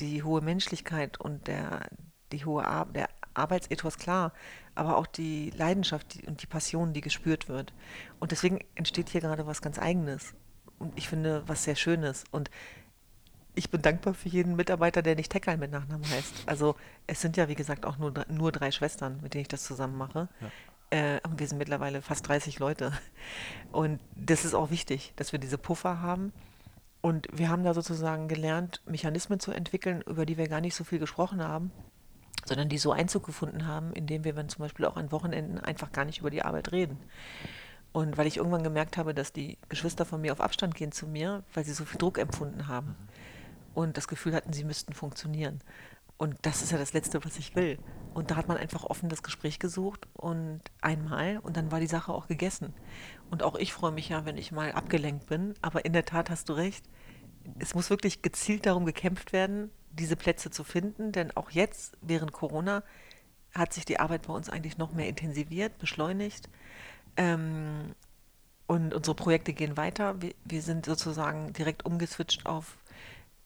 [0.00, 1.88] die hohe Menschlichkeit und der,
[2.32, 4.32] die hohe Ar der Arbeitsethos klar,
[4.78, 7.72] aber auch die Leidenschaft die, und die Passion, die gespürt wird.
[8.20, 10.34] Und deswegen entsteht hier gerade was ganz Eigenes.
[10.78, 12.24] Und ich finde, was sehr Schönes.
[12.30, 12.50] Und
[13.54, 16.44] ich bin dankbar für jeden Mitarbeiter, der nicht Teckerl mit Nachnamen heißt.
[16.46, 16.76] Also
[17.08, 19.98] es sind ja, wie gesagt, auch nur, nur drei Schwestern, mit denen ich das zusammen
[19.98, 20.28] mache.
[20.40, 20.50] Ja.
[20.90, 22.92] Äh, und wir sind mittlerweile fast 30 Leute.
[23.72, 26.32] Und das ist auch wichtig, dass wir diese Puffer haben.
[27.00, 30.84] Und wir haben da sozusagen gelernt, Mechanismen zu entwickeln, über die wir gar nicht so
[30.84, 31.72] viel gesprochen haben,
[32.48, 35.92] sondern die so Einzug gefunden haben, indem wir wenn zum Beispiel auch an Wochenenden einfach
[35.92, 36.98] gar nicht über die Arbeit reden.
[37.92, 41.06] Und weil ich irgendwann gemerkt habe, dass die Geschwister von mir auf Abstand gehen zu
[41.06, 42.96] mir, weil sie so viel Druck empfunden haben
[43.74, 45.60] und das Gefühl hatten, sie müssten funktionieren.
[46.16, 47.78] Und das ist ja das Letzte, was ich will.
[48.12, 51.86] Und da hat man einfach offen das Gespräch gesucht und einmal und dann war die
[51.86, 52.74] Sache auch gegessen.
[53.30, 55.54] Und auch ich freue mich ja, wenn ich mal abgelenkt bin.
[55.62, 56.84] Aber in der Tat hast du recht.
[57.60, 62.32] Es muss wirklich gezielt darum gekämpft werden, diese Plätze zu finden, denn auch jetzt während
[62.32, 62.82] Corona
[63.54, 66.48] hat sich die Arbeit bei uns eigentlich noch mehr intensiviert, beschleunigt.
[67.16, 67.94] Ähm,
[68.66, 70.20] und unsere Projekte gehen weiter.
[70.20, 72.76] Wir, wir sind sozusagen direkt umgeswitcht auf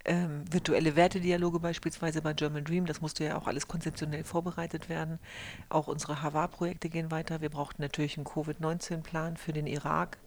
[0.04, 2.86] ähm, virtuelle Wertedialoge beispielsweise bei German Dream.
[2.86, 5.20] Das musste ja auch alles konzeptionell vorbereitet werden.
[5.68, 7.40] Auch unsere Havar-Projekte gehen weiter.
[7.40, 10.18] Wir brauchten natürlich einen Covid-19-Plan für den Irak.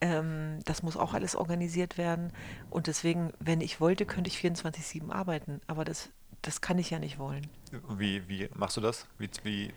[0.00, 2.32] Ähm, das muss auch alles organisiert werden.
[2.70, 5.60] Und deswegen, wenn ich wollte, könnte ich 24-7 arbeiten.
[5.66, 6.10] Aber das,
[6.42, 7.46] das kann ich ja nicht wollen.
[7.96, 9.06] Wie, wie machst du das?
[9.18, 9.72] Wie, wie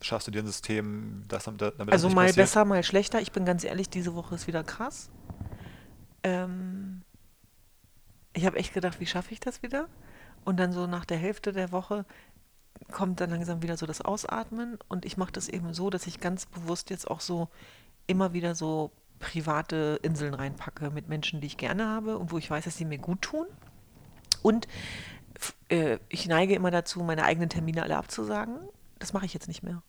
[0.00, 2.36] schaffst du dir ein System, das, damit Also das mal passiert?
[2.36, 3.20] besser, mal schlechter.
[3.20, 5.10] Ich bin ganz ehrlich, diese Woche ist wieder krass.
[6.22, 7.02] Ähm,
[8.32, 9.88] ich habe echt gedacht, wie schaffe ich das wieder?
[10.44, 12.04] Und dann so nach der Hälfte der Woche
[12.90, 14.78] kommt dann langsam wieder so das Ausatmen.
[14.88, 17.48] Und ich mache das eben so, dass ich ganz bewusst jetzt auch so
[18.06, 18.90] immer wieder so
[19.24, 22.84] private Inseln reinpacke mit Menschen, die ich gerne habe und wo ich weiß, dass sie
[22.84, 23.46] mir gut tun.
[24.42, 24.68] Und
[25.70, 28.58] äh, ich neige immer dazu, meine eigenen Termine alle abzusagen.
[28.98, 29.82] Das mache ich jetzt nicht mehr.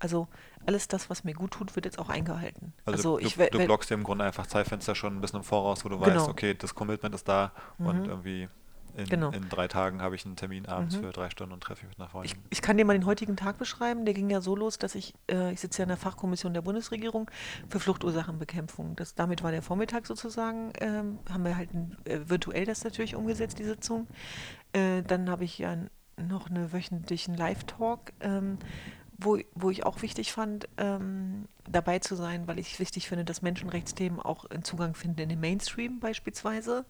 [0.00, 0.26] Also
[0.66, 2.72] alles das, was mir gut tut, wird jetzt auch eingehalten.
[2.84, 5.44] Also, also du, ich, du, blockst dir im Grunde einfach Zeitfenster schon ein bisschen im
[5.44, 6.16] Voraus, wo du genau.
[6.16, 7.86] weißt, okay, das Commitment ist da mhm.
[7.86, 8.48] und irgendwie
[9.00, 9.30] in, Genau.
[9.30, 11.00] in drei Tagen habe ich einen Termin abends Mhm.
[11.00, 12.44] für drei Stunden und treffe mich mit einer Ich, Freundin.
[12.50, 14.04] ich kann dir mal den heutigen Tag beschreiben.
[14.04, 16.62] Der ging ja so los, dass ich, äh, ich sitze ja in der Fachkommission der
[16.62, 17.30] Bundesregierung
[17.68, 18.96] für Fluchtursachenbekämpfung.
[18.96, 23.14] Das, damit war der Vormittag sozusagen, ähm, haben wir halt ein, äh, virtuell das natürlich
[23.16, 24.06] umgesetzt, die Sitzung.
[24.72, 25.76] Äh, dann habe ich ja
[26.16, 28.58] noch einen wöchentlichen Live-Talk, ähm,
[29.20, 33.42] wo, wo ich auch wichtig fand, ähm, dabei zu sein, weil ich wichtig finde, dass
[33.42, 36.84] Menschenrechtsthemen auch einen Zugang finden in den Mainstream beispielsweise.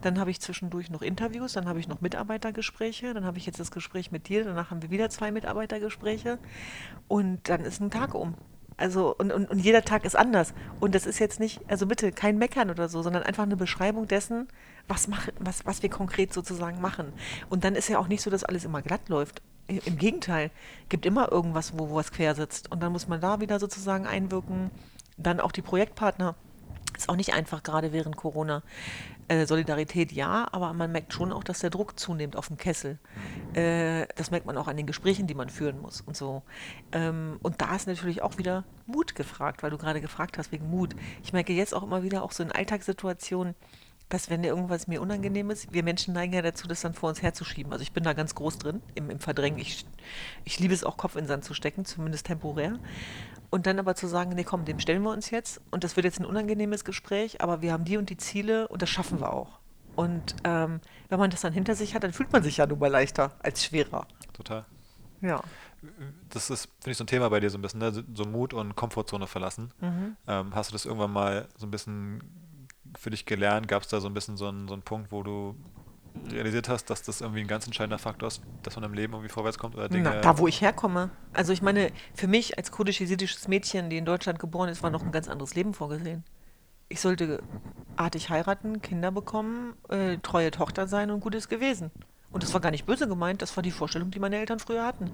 [0.00, 3.60] Dann habe ich zwischendurch noch Interviews, dann habe ich noch Mitarbeitergespräche, dann habe ich jetzt
[3.60, 6.38] das Gespräch mit dir, danach haben wir wieder zwei Mitarbeitergespräche
[7.08, 8.34] und dann ist ein Tag um.
[8.78, 10.52] Also, und, und, und jeder Tag ist anders.
[10.80, 14.06] Und das ist jetzt nicht, also bitte kein Meckern oder so, sondern einfach eine Beschreibung
[14.06, 14.48] dessen,
[14.86, 17.12] was, mach, was, was wir konkret sozusagen machen.
[17.48, 19.40] Und dann ist ja auch nicht so, dass alles immer glatt läuft.
[19.68, 20.50] Im Gegenteil,
[20.88, 22.70] gibt immer irgendwas, wo, wo was quer sitzt.
[22.70, 24.70] Und dann muss man da wieder sozusagen einwirken.
[25.16, 26.34] Dann auch die Projektpartner.
[26.96, 28.62] Ist auch nicht einfach, gerade während Corona.
[29.28, 32.98] Äh, Solidarität ja, aber man merkt schon auch, dass der Druck zunimmt auf dem Kessel.
[33.54, 36.42] Äh, das merkt man auch an den Gesprächen, die man führen muss und so.
[36.92, 40.70] Ähm, und da ist natürlich auch wieder Mut gefragt, weil du gerade gefragt hast wegen
[40.70, 40.94] Mut.
[41.24, 43.56] Ich merke jetzt auch immer wieder, auch so in Alltagssituationen,
[44.08, 47.08] dass wenn dir irgendwas mir unangenehm ist, wir Menschen neigen ja dazu, das dann vor
[47.08, 47.72] uns herzuschieben.
[47.72, 49.58] Also ich bin da ganz groß drin im, im Verdrängen.
[49.58, 49.84] Ich,
[50.44, 52.78] ich liebe es auch, Kopf in den Sand zu stecken, zumindest temporär.
[53.50, 55.60] Und dann aber zu sagen, nee, komm, dem stellen wir uns jetzt.
[55.70, 58.82] Und das wird jetzt ein unangenehmes Gespräch, aber wir haben die und die Ziele und
[58.82, 59.58] das schaffen wir auch.
[59.96, 62.78] Und ähm, wenn man das dann hinter sich hat, dann fühlt man sich ja nun
[62.78, 64.06] mal leichter als schwerer.
[64.34, 64.66] Total.
[65.20, 65.40] Ja.
[66.28, 67.92] Das ist, finde ich, so ein Thema bei dir so ein bisschen, ne?
[67.92, 69.72] so Mut und Komfortzone verlassen.
[69.80, 70.16] Mhm.
[70.26, 72.22] Ähm, hast du das irgendwann mal so ein bisschen
[72.98, 73.68] für dich gelernt?
[73.68, 75.54] Gab es da so ein bisschen so einen, so einen Punkt, wo du
[76.30, 79.28] realisiert hast, dass das irgendwie ein ganz entscheidender Faktor ist, dass man im Leben irgendwie
[79.28, 80.04] vorwärts kommt oder Dinge?
[80.04, 81.10] Na, da, wo ich herkomme.
[81.32, 85.02] Also ich meine, für mich als kurdisch-jesidisches Mädchen, die in Deutschland geboren ist, war noch
[85.02, 86.24] ein ganz anderes Leben vorgesehen.
[86.88, 87.42] Ich sollte
[87.96, 91.90] artig heiraten, Kinder bekommen, äh, treue Tochter sein und gut ist gewesen.
[92.30, 94.84] Und das war gar nicht böse gemeint, das war die Vorstellung, die meine Eltern früher
[94.84, 95.10] hatten.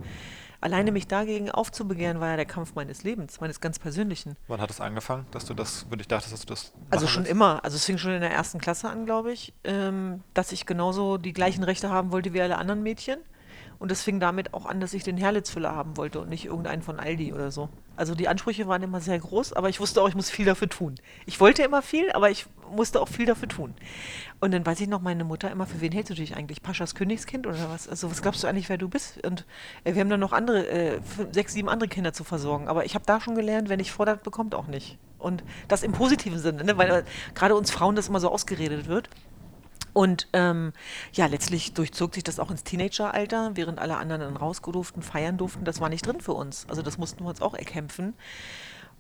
[0.62, 4.36] Alleine mich dagegen aufzubegehren, war ja der Kampf meines Lebens, meines ganz persönlichen.
[4.48, 7.24] Wann hat es angefangen, dass du das, wenn ich dachtest, dass du das Also schon
[7.24, 7.32] willst?
[7.32, 7.64] immer.
[7.64, 11.18] Also es fing schon in der ersten Klasse an, glaube ich, ähm, dass ich genauso
[11.18, 13.18] die gleichen Rechte haben wollte wie alle anderen Mädchen.
[13.83, 16.83] Und es fing damit auch an, dass ich den Herlitzfüller haben wollte und nicht irgendeinen
[16.83, 17.68] von Aldi oder so.
[17.97, 20.68] Also die Ansprüche waren immer sehr groß, aber ich wusste auch, ich muss viel dafür
[20.68, 20.95] tun.
[21.26, 23.74] Ich wollte immer viel, aber ich musste auch viel dafür tun.
[24.39, 26.62] Und dann weiß ich noch, meine Mutter immer, für wen hältst du dich eigentlich?
[26.62, 27.89] Paschas Königskind oder was?
[27.89, 29.18] Also was glaubst du eigentlich, wer du bist?
[29.26, 29.47] Und
[29.83, 32.68] äh, wir haben dann noch andere, äh, fünf, sechs, sieben andere Kinder zu versorgen.
[32.68, 34.97] Aber ich habe da schon gelernt, wer nicht fordert, bekommt auch nicht.
[35.18, 36.78] Und das im positiven Sinne, ne?
[36.78, 37.03] weil äh,
[37.35, 39.11] gerade uns Frauen das immer so ausgeredet wird.
[39.93, 40.72] Und ähm,
[41.12, 45.36] ja, letztlich durchzog sich das auch ins Teenageralter, während alle anderen dann raus durften, feiern
[45.36, 45.64] durften.
[45.64, 46.66] Das war nicht drin für uns.
[46.68, 48.14] Also das mussten wir uns auch erkämpfen.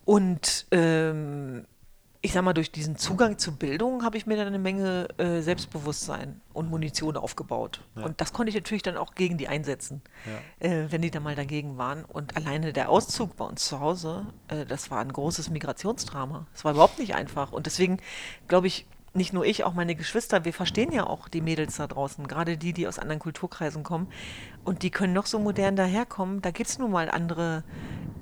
[0.04, 1.66] Und ähm,
[2.24, 5.40] ich sag mal, durch diesen Zugang zur Bildung habe ich mir dann eine Menge äh,
[5.40, 7.80] Selbstbewusstsein und Munition aufgebaut.
[7.96, 8.04] Ja.
[8.04, 10.02] Und das konnte ich natürlich dann auch gegen die einsetzen,
[10.60, 10.68] Ja.
[10.68, 12.04] äh, wenn die da mal dagegen waren.
[12.04, 16.46] Und alleine der Auszug bei uns zu Hause, äh, das war ein großes Migrationsdrama.
[16.54, 17.50] Es war überhaupt nicht einfach.
[17.50, 17.98] Und deswegen
[18.46, 21.86] glaube ich, nicht nur ich, auch meine Geschwister, wir verstehen ja auch die Mädels da
[21.86, 24.08] draußen, gerade die, die aus anderen Kulturkreisen kommen.
[24.64, 26.40] Und die können noch so modern daherkommen.
[26.40, 27.62] Da gibt es nun mal andere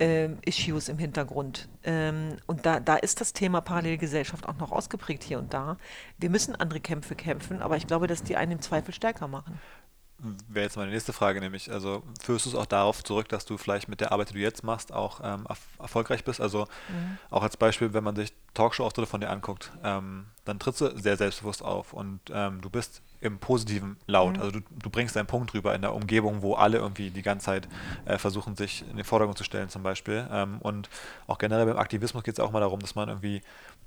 [0.01, 1.69] ähm, Issues im Hintergrund.
[1.85, 5.77] Ähm, und da, da ist das Thema Parallelgesellschaft auch noch ausgeprägt hier und da.
[6.19, 9.61] Wir müssen andere Kämpfe kämpfen, aber ich glaube, dass die einen im Zweifel stärker machen.
[10.49, 13.57] Wäre jetzt meine nächste Frage, nämlich, also führst du es auch darauf zurück, dass du
[13.57, 16.41] vielleicht mit der Arbeit, die du jetzt machst, auch ähm, erf erfolgreich bist?
[16.41, 16.67] Also
[17.31, 21.17] auch als Beispiel, wenn man sich Talkshow-Auftritte von dir anguckt, ähm, dann trittst du sehr
[21.17, 24.37] selbstbewusst auf und ähm, du bist im Positiven laut.
[24.37, 24.41] Mhm.
[24.41, 27.47] Also du, du bringst deinen Punkt rüber in der Umgebung, wo alle irgendwie die ganze
[27.47, 27.69] Zeit
[28.05, 30.27] äh, versuchen, sich in den Vordergrund zu stellen zum Beispiel.
[30.31, 30.89] Ähm, und
[31.27, 33.43] auch generell beim Aktivismus geht es auch mal darum, dass man irgendwie,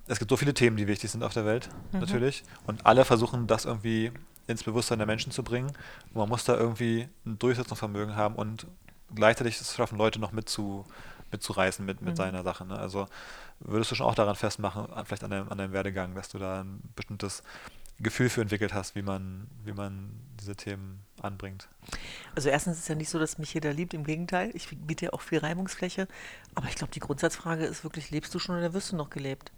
[0.07, 3.47] es gibt so viele Themen, die wichtig sind auf der Welt, natürlich, und alle versuchen,
[3.47, 4.11] das irgendwie
[4.47, 5.67] ins Bewusstsein der Menschen zu bringen.
[5.67, 8.67] Und man muss da irgendwie ein Durchsetzungsvermögen haben und
[9.13, 10.85] gleichzeitig es schaffen, Leute noch mitzu,
[11.31, 12.65] mitzureißen mit, mit seiner Sache.
[12.65, 12.77] Ne?
[12.77, 13.07] Also
[13.59, 16.61] würdest du schon auch daran festmachen, vielleicht an deinem, an deinem Werdegang, dass du da
[16.61, 17.43] ein bestimmtes
[17.99, 21.69] Gefühl für entwickelt hast, wie man, wie man diese Themen anbringt.
[22.35, 24.51] Also erstens ist es ja nicht so, dass mich jeder liebt, im Gegenteil.
[24.53, 26.07] Ich biete ja auch viel Reibungsfläche.
[26.55, 29.51] Aber ich glaube, die Grundsatzfrage ist wirklich, lebst du schon oder wirst du noch gelebt?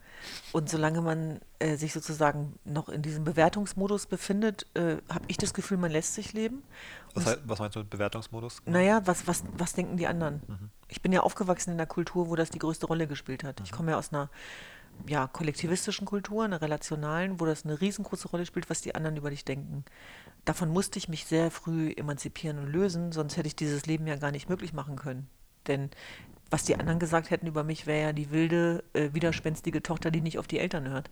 [0.51, 5.53] Und solange man äh, sich sozusagen noch in diesem Bewertungsmodus befindet, äh, habe ich das
[5.53, 6.63] Gefühl, man lässt sich leben.
[7.13, 8.61] Was, heißt, was meinst du mit Bewertungsmodus?
[8.66, 10.72] naja, was, was, was denken die anderen?
[10.88, 13.61] Ich bin ja aufgewachsen in einer Kultur, wo das die größte Rolle gespielt hat.
[13.63, 14.30] Ich komme ja aus einer
[15.07, 19.30] ja, kollektivistischen Kultur, einer relationalen, wo das eine riesengroße Rolle spielt, was die anderen über
[19.30, 19.86] dich denken.
[20.45, 24.16] Davon musste ich mich sehr früh emanzipieren und lösen, sonst hätte ich dieses Leben ja
[24.16, 25.28] gar nicht möglich machen können.
[25.68, 25.89] Denn
[26.49, 30.21] was die anderen gesagt hätten über mich, wäre ja die wilde, äh, widerspenstige Tochter, die
[30.21, 31.09] nicht auf die Eltern hört.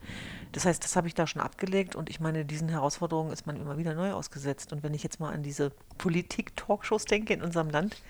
[0.51, 3.57] Das heißt, das habe ich da schon abgelegt und ich meine, diesen Herausforderungen ist man
[3.57, 4.71] immer wieder neu ausgesetzt.
[4.71, 8.01] Und wenn ich jetzt mal an diese Politik-Talkshows denke in unserem Land,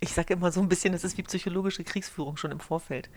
[0.00, 3.08] ich sage immer so ein bisschen, das ist wie psychologische Kriegsführung schon im Vorfeld.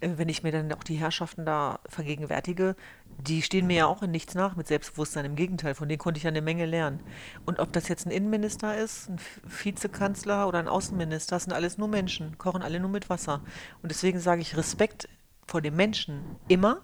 [0.00, 2.76] Äh, wenn ich mir dann auch die Herrschaften da vergegenwärtige,
[3.18, 5.24] die stehen mir ja auch in nichts nach mit Selbstbewusstsein.
[5.24, 7.00] Im Gegenteil, von denen konnte ich ja eine Menge lernen.
[7.46, 11.78] Und ob das jetzt ein Innenminister ist, ein Vizekanzler oder ein Außenminister, das sind alles
[11.78, 13.40] nur Menschen, kochen alle nur mit Wasser.
[13.82, 15.08] Und deswegen sage ich Respekt
[15.46, 16.82] vor dem Menschen immer,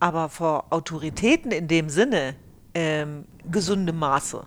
[0.00, 2.34] aber vor Autoritäten in dem Sinne
[2.74, 4.46] ähm, gesunde Maße.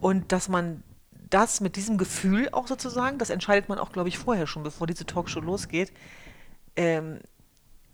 [0.00, 0.82] Und dass man
[1.30, 4.86] das mit diesem Gefühl auch sozusagen, das entscheidet man auch, glaube ich, vorher schon, bevor
[4.86, 5.92] diese Talkshow losgeht.
[6.76, 7.20] Ähm,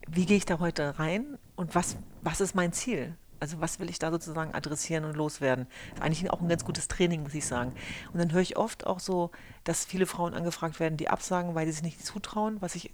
[0.08, 3.16] wie gehe ich da heute rein und was, was ist mein Ziel?
[3.40, 5.66] Also was will ich da sozusagen adressieren und loswerden?
[6.00, 7.72] Eigentlich auch ein ganz gutes Training, muss ich sagen.
[8.12, 9.30] Und dann höre ich oft auch so,
[9.64, 12.92] dass viele Frauen angefragt werden, die absagen, weil sie sich nicht zutrauen, was ich,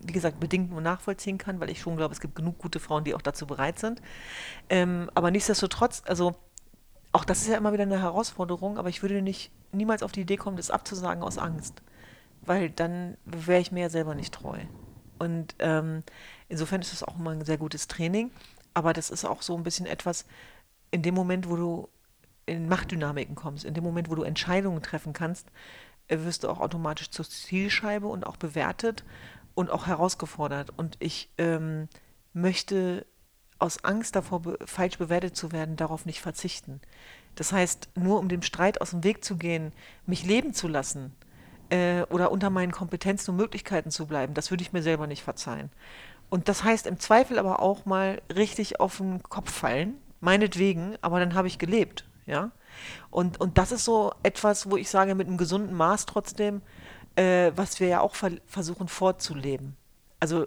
[0.00, 3.04] wie gesagt, bedingt nur nachvollziehen kann, weil ich schon glaube, es gibt genug gute Frauen,
[3.04, 4.02] die auch dazu bereit sind.
[4.68, 6.34] Ähm, aber nichtsdestotrotz, also
[7.12, 10.22] auch das ist ja immer wieder eine Herausforderung, aber ich würde nicht niemals auf die
[10.22, 11.82] Idee kommen, das abzusagen aus Angst.
[12.42, 14.58] Weil dann wäre ich mir ja selber nicht treu.
[15.18, 16.02] Und ähm,
[16.50, 18.30] insofern ist das auch immer ein sehr gutes Training.
[18.74, 20.26] Aber das ist auch so ein bisschen etwas,
[20.90, 21.88] in dem Moment, wo du
[22.46, 25.48] in Machtdynamiken kommst, in dem Moment, wo du Entscheidungen treffen kannst,
[26.08, 29.04] äh, wirst du auch automatisch zur Zielscheibe und auch bewertet
[29.54, 30.70] und auch herausgefordert.
[30.76, 31.88] Und ich ähm,
[32.32, 33.06] möchte
[33.58, 36.80] aus Angst davor, be falsch bewertet zu werden, darauf nicht verzichten.
[37.34, 39.72] Das heißt, nur um dem Streit aus dem Weg zu gehen,
[40.06, 41.14] mich leben zu lassen
[41.68, 45.22] äh, oder unter meinen Kompetenzen und Möglichkeiten zu bleiben, das würde ich mir selber nicht
[45.22, 45.70] verzeihen.
[46.30, 51.18] Und das heißt im Zweifel aber auch mal richtig auf den Kopf fallen, meinetwegen, aber
[51.18, 52.52] dann habe ich gelebt, ja.
[53.10, 56.62] Und, und das ist so etwas, wo ich sage, mit einem gesunden Maß trotzdem,
[57.16, 59.76] äh, was wir ja auch ver versuchen vorzuleben.
[60.20, 60.46] Also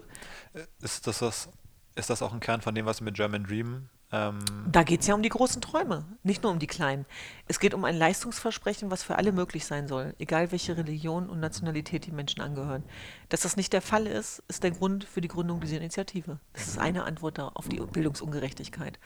[0.80, 1.50] ist das, was,
[1.96, 5.16] ist das auch ein Kern von dem, was mit German Dream da geht es ja
[5.16, 7.08] um die großen Träume, nicht nur um die kleinen.
[7.48, 11.40] Es geht um ein Leistungsversprechen, was für alle möglich sein soll, egal welche Religion und
[11.40, 12.84] Nationalität die Menschen angehören.
[13.30, 16.38] Dass das nicht der Fall ist, ist der Grund für die Gründung dieser Initiative.
[16.54, 19.00] Das ist eine Antwort auf die Bildungsungerechtigkeit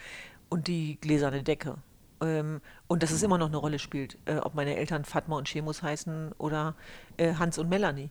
[0.50, 1.78] und die gläserne Decke.
[2.22, 5.48] Ähm, und dass es immer noch eine Rolle spielt, äh, ob meine Eltern Fatma und
[5.48, 6.76] Shemus heißen oder
[7.18, 8.10] äh, Hans und Melanie.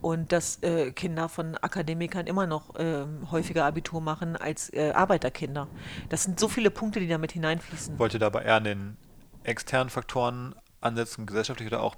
[0.00, 5.68] Und dass äh, Kinder von Akademikern immer noch ähm, häufiger Abitur machen als äh, Arbeiterkinder.
[6.08, 7.98] Das sind so viele Punkte, die damit hineinfließen.
[7.98, 8.96] Wollt ihr dabei eher an den
[9.42, 11.96] externen Faktoren ansetzen, gesellschaftlich oder auch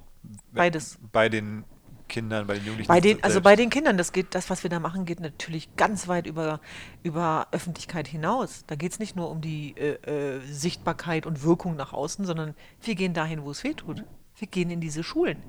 [0.51, 0.97] Beides.
[1.11, 1.63] bei den
[2.11, 2.87] Kindern, bei den Jugendlichen?
[2.87, 5.75] Bei den, also bei den Kindern, das geht, das, was wir da machen, geht natürlich
[5.77, 6.59] ganz weit über,
[7.01, 8.65] über Öffentlichkeit hinaus.
[8.67, 12.53] Da geht es nicht nur um die äh, äh, Sichtbarkeit und Wirkung nach außen, sondern
[12.83, 14.03] wir gehen dahin, wo es weh tut.
[14.37, 15.41] Wir gehen in diese Schulen.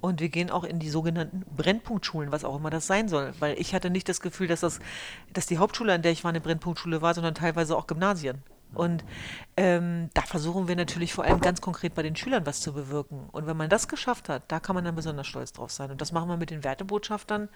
[0.00, 3.32] Und wir gehen auch in die sogenannten Brennpunktschulen, was auch immer das sein soll.
[3.40, 4.78] Weil ich hatte nicht das Gefühl, dass, das,
[5.32, 8.38] dass die Hauptschule, an der ich war, eine Brennpunktschule war, sondern teilweise auch Gymnasien.
[8.74, 9.04] Und
[9.56, 13.28] ähm, da versuchen wir natürlich vor allem ganz konkret bei den Schülern was zu bewirken.
[13.32, 15.90] Und wenn man das geschafft hat, da kann man dann besonders stolz drauf sein.
[15.90, 17.48] Und das machen wir mit den Wertebotschaftern,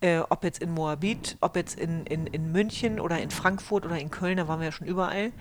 [0.00, 3.98] äh, ob jetzt in Moabit, ob jetzt in, in, in München oder in Frankfurt oder
[3.98, 5.32] in Köln, da waren wir ja schon überall.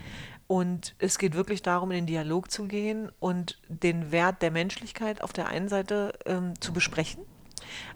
[0.47, 5.22] Und es geht wirklich darum, in den Dialog zu gehen und den Wert der Menschlichkeit
[5.22, 7.24] auf der einen Seite ähm, zu besprechen,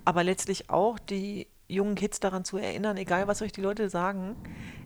[0.05, 4.35] aber letztlich auch die jungen Kids daran zu erinnern, egal was euch die Leute sagen,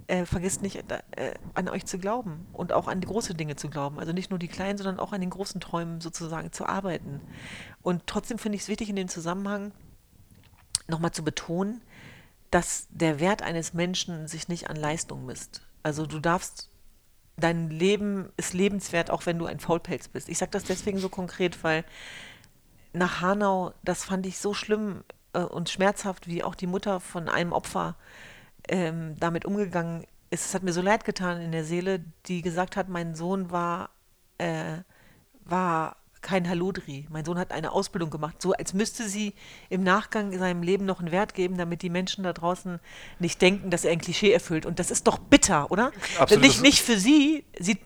[0.08, 3.70] äh, vergisst nicht äh, an euch zu glauben und auch an die großen Dinge zu
[3.70, 4.00] glauben.
[4.00, 7.22] Also nicht nur die kleinen, sondern auch an den großen Träumen sozusagen zu arbeiten.
[7.82, 9.72] Und trotzdem finde ich es wichtig in dem Zusammenhang
[10.88, 11.82] nochmal zu betonen,
[12.50, 15.62] dass der Wert eines Menschen sich nicht an Leistung misst.
[15.84, 16.70] Also du darfst,
[17.38, 20.30] dein Leben ist lebenswert, auch wenn du ein Faulpelz bist.
[20.30, 21.86] Ich sage das deswegen so konkret, weil
[22.92, 25.04] nach Hanau, das fand ich so schlimm
[25.34, 27.96] äh, und schmerzhaft, wie auch die Mutter von einem Opfer
[28.68, 30.46] ähm, damit umgegangen ist.
[30.46, 33.90] Es hat mir so leid getan in der Seele, die gesagt hat, mein Sohn war,
[34.38, 34.78] äh,
[35.44, 37.08] war kein Halodri.
[37.10, 39.34] Mein Sohn hat eine Ausbildung gemacht, so als müsste sie
[39.70, 42.80] im Nachgang in seinem Leben noch einen Wert geben, damit die Menschen da draußen
[43.20, 44.66] nicht denken, dass er ein Klischee erfüllt.
[44.66, 45.92] Und das ist doch bitter, oder?
[46.18, 46.44] Absolut.
[46.44, 47.78] Nicht, nicht für sie, sie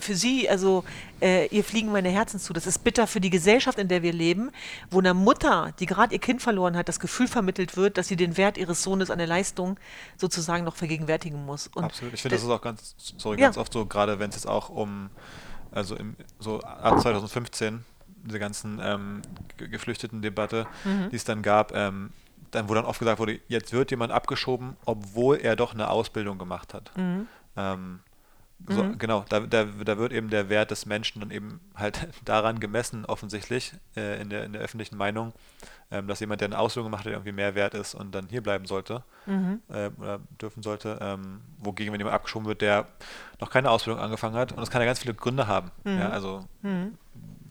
[0.00, 0.84] für Sie, also
[1.20, 2.52] äh, ihr fliegen meine Herzen zu.
[2.52, 4.50] Das ist bitter für die Gesellschaft, in der wir leben,
[4.90, 8.16] wo einer Mutter, die gerade ihr Kind verloren hat, das Gefühl vermittelt wird, dass sie
[8.16, 9.78] den Wert ihres Sohnes an der Leistung
[10.16, 11.68] sozusagen noch vergegenwärtigen muss.
[11.68, 12.14] Und Absolut.
[12.14, 13.62] Ich finde, das ist auch ganz, sorry, ganz ja.
[13.62, 15.10] oft so, gerade wenn es jetzt auch um,
[15.72, 17.84] also im, so ab 2015,
[18.24, 19.22] diese ganzen ähm,
[19.56, 21.10] geflüchteten Debatte, mhm.
[21.10, 22.10] die es dann gab, ähm,
[22.50, 26.38] dann, wo dann oft gesagt wurde, jetzt wird jemand abgeschoben, obwohl er doch eine Ausbildung
[26.38, 26.90] gemacht hat.
[26.96, 27.26] Mhm.
[27.56, 28.00] Ähm,
[28.66, 28.98] So, Mhm.
[28.98, 33.04] genau, da, da, da wird eben der Wert des Menschen dann eben halt daran gemessen,
[33.04, 35.32] offensichtlich, äh, in der, in der öffentlichen Meinung,
[35.90, 38.42] ähm, dass jemand, der eine Ausbildung gemacht hat, irgendwie mehr wert ist und dann hier
[38.42, 39.60] bleiben sollte Mhm.
[39.68, 40.98] äh, oder dürfen sollte.
[41.00, 42.86] Ähm, wogegen, wenn jemand abgeschoben wird, der
[43.40, 46.12] noch keine Ausbildung angefangen hat, und das kann ja ganz viele Gründe haben, ja, Mhm.
[46.12, 46.94] also Mhm.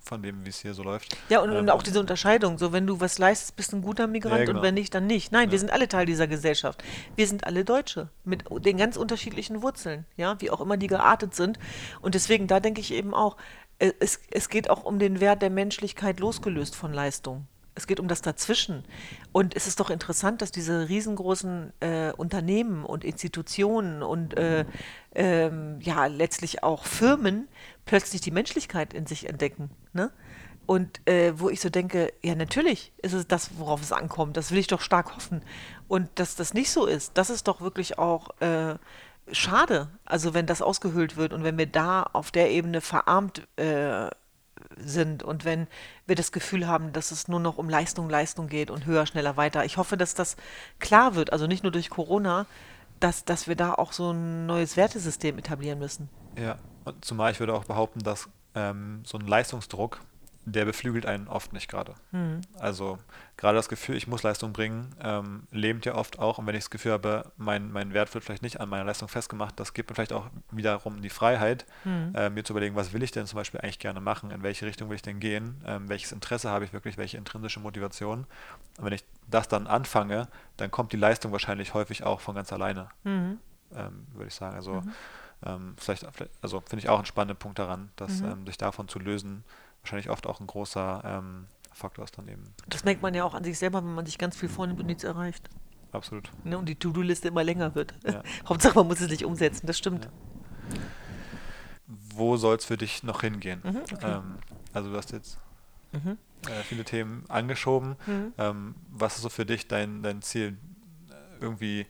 [0.08, 1.16] Von dem, wie es hier so läuft.
[1.30, 2.58] Ja, und, und Ähm, auch diese Unterscheidung.
[2.58, 4.62] So, wenn du was leistest, bist du ein guter Migrant Ja, und genau.
[4.64, 5.32] wenn nicht, dann nicht.
[5.32, 5.60] Nein, wir Ja.
[5.60, 6.84] sind alle Teil dieser Gesellschaft.
[7.16, 11.36] Wir sind alle Deutsche mit den ganz unterschiedlichen Wurzeln, ja, wie auch immer die geartet
[11.36, 11.60] sind.
[12.02, 13.38] Und deswegen, da denke ich eben auch,
[13.80, 17.46] äh, es, es geht auch um den Wert der Menschlichkeit losgelöst von Leistung.
[17.76, 18.86] Es geht um das Dazwischen.
[19.32, 24.66] Und es ist doch interessant, dass diese riesengroßen äh, Unternehmen und Institutionen und äh,
[25.14, 27.48] ähm, ja letztlich auch Firmen
[27.88, 29.72] plötzlich die Menschlichkeit in sich entdecken.
[29.94, 30.12] Ne?
[30.68, 34.38] Und äh, wo ich so denke, ja, natürlich ist es das, worauf es ankommt.
[34.38, 35.42] Das will ich doch stark hoffen.
[35.88, 38.76] Und dass das nicht so ist, das ist doch wirklich auch äh,
[39.32, 39.90] schade.
[40.06, 44.10] Also wenn das ausgehöhlt wird und wenn wir da auf der Ebene verarmt äh,
[44.76, 45.68] sind und wenn
[46.06, 49.38] wir das Gefühl haben, dass es nur noch um Leistung, Leistung geht und höher, schneller,
[49.38, 49.64] weiter.
[49.64, 50.36] Ich hoffe, dass das
[50.80, 52.46] klar wird, also nicht nur durch Corona,
[53.00, 56.10] dass, dass wir da auch so ein neues Wertesystem etablieren müssen.
[56.38, 56.58] Ja,
[56.88, 60.00] und zumal ich würde auch behaupten, dass ähm, so ein Leistungsdruck,
[60.50, 61.94] der beflügelt einen oft nicht gerade.
[62.12, 62.40] Hm.
[62.58, 63.00] Also
[63.36, 66.38] gerade das Gefühl, ich muss Leistung bringen, ähm, lähmt ja oft auch.
[66.38, 69.10] Und wenn ich das Gefühl habe, mein, mein Wert wird vielleicht nicht an meiner Leistung
[69.10, 72.14] festgemacht, das gibt mir vielleicht auch wiederum die Freiheit, Hm.
[72.16, 74.66] äh, mir zu überlegen, was will ich denn zum Beispiel eigentlich gerne machen, in welche
[74.66, 78.20] Richtung will ich denn gehen, ähm, welches Interesse habe ich wirklich, welche intrinsische Motivation.
[78.78, 82.54] Und wenn ich das dann anfange, dann kommt die Leistung wahrscheinlich häufig auch von ganz
[82.54, 83.40] alleine Mhm.
[83.76, 84.56] ähm, würde ich sagen.
[84.56, 84.94] Also Mhm.
[85.46, 86.06] Ähm, vielleicht,
[86.42, 88.28] also finde ich auch einen spannenden Punkt daran, dass Mhm.
[88.32, 89.44] ähm, sich davon zu lösen
[89.82, 92.44] wahrscheinlich oft auch ein großer ähm, Faktor ist dann eben.
[92.68, 94.88] Das merkt man ja auch an sich selber, wenn man sich ganz viel vornimmt und
[94.88, 95.48] nichts erreicht.
[95.92, 96.30] Absolut.
[96.44, 96.58] Ne?
[96.58, 97.94] Und die To-Do-Liste immer länger wird.
[98.06, 98.22] Ja.
[98.50, 100.06] Hauptsache, man muss es nicht umsetzen, das stimmt.
[100.06, 100.12] Ja.
[102.16, 103.62] Wo soll es für dich noch hingehen?
[103.64, 104.12] Mhm, okay.
[104.18, 104.36] Ähm,
[104.74, 105.38] also du hast jetzt
[105.94, 106.18] Mhm.
[106.50, 107.96] äh, viele Themen angeschoben.
[108.06, 108.34] Mhm.
[108.38, 110.58] Ähm, was ist so für dich dein, dein Ziel?
[111.10, 111.86] Äh, Irgendwie,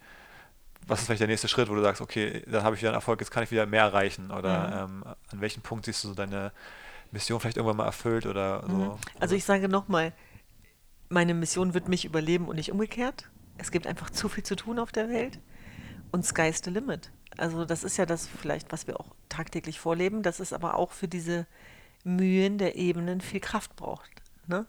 [0.88, 2.96] was ist vielleicht der nächste Schritt, wo du sagst, okay, dann habe ich wieder einen
[2.96, 4.32] Erfolg, jetzt kann ich wieder mehr erreichen?
[4.32, 6.52] Oder ähm, an welchem Punkt siehst du so deine
[7.12, 8.74] Mission vielleicht irgendwann mal erfüllt oder so?
[8.74, 8.92] Mhm.
[9.20, 10.14] Also ich sage nochmal,
[11.10, 13.30] meine Mission wird mich überleben und nicht umgekehrt.
[13.58, 15.40] Es gibt einfach zu viel zu tun auf der Welt
[16.12, 17.12] und sky's the limit.
[17.38, 20.92] Also das ist ja das vielleicht, was wir auch tagtäglich vorleben, dass es aber auch
[20.92, 21.46] für diese
[22.04, 24.10] Mühen der Ebenen viel Kraft braucht.
[24.48, 24.66] Ne?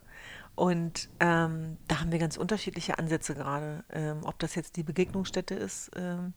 [0.59, 3.85] Und ähm, da haben wir ganz unterschiedliche Ansätze gerade.
[3.93, 6.33] Ähm, ob das jetzt die Begegnungsstätte ist ähm,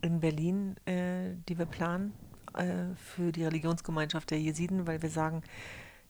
[0.00, 2.14] in Berlin, äh, die wir planen
[2.54, 5.42] äh, für die Religionsgemeinschaft der Jesiden, weil wir sagen,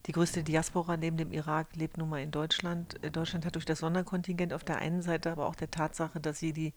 [0.05, 3.03] die größte Diaspora neben dem Irak lebt nun mal in Deutschland.
[3.03, 6.39] Äh, Deutschland hat durch das Sonderkontingent auf der einen Seite aber auch der Tatsache, dass
[6.39, 6.73] sie die,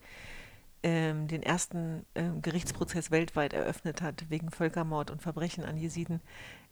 [0.83, 6.21] ähm, den ersten ähm, Gerichtsprozess weltweit eröffnet hat wegen Völkermord und Verbrechen an Jesiden,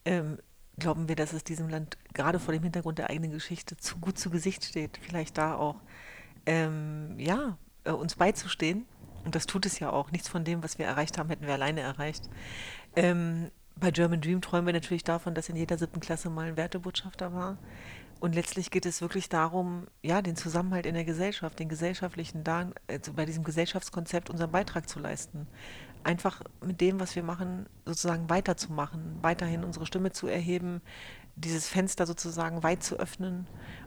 [0.05, 0.39] ähm,
[0.79, 4.19] glauben wir, dass es diesem Land gerade vor dem Hintergrund der eigenen Geschichte zu gut
[4.19, 5.77] zu Gesicht steht, vielleicht da auch
[6.47, 8.87] ähm, ja, äh, uns beizustehen.
[9.25, 10.11] Und das tut es ja auch.
[10.11, 12.29] Nichts von dem, was wir erreicht haben, hätten wir alleine erreicht.
[12.97, 16.57] Ähm, bei German Dream träumen wir natürlich davon, dass in jeder siebten Klasse mal ein
[16.57, 17.59] Wertebotschafter war.
[18.21, 22.81] Und letztlich geht es wirklich darum, ja, den Zusammenhalt in der Gesellschaft, den gesellschaftlichen Dank,
[22.89, 25.47] also bei diesem Gesellschaftskonzept unseren Beitrag zu leisten.
[26.05, 30.81] Einfach mit dem, was wir machen, sozusagen weiterzumachen, weiterhin unsere Stimme zu erheben,
[31.37, 33.47] dieses Fenster sozusagen weit zu öffnen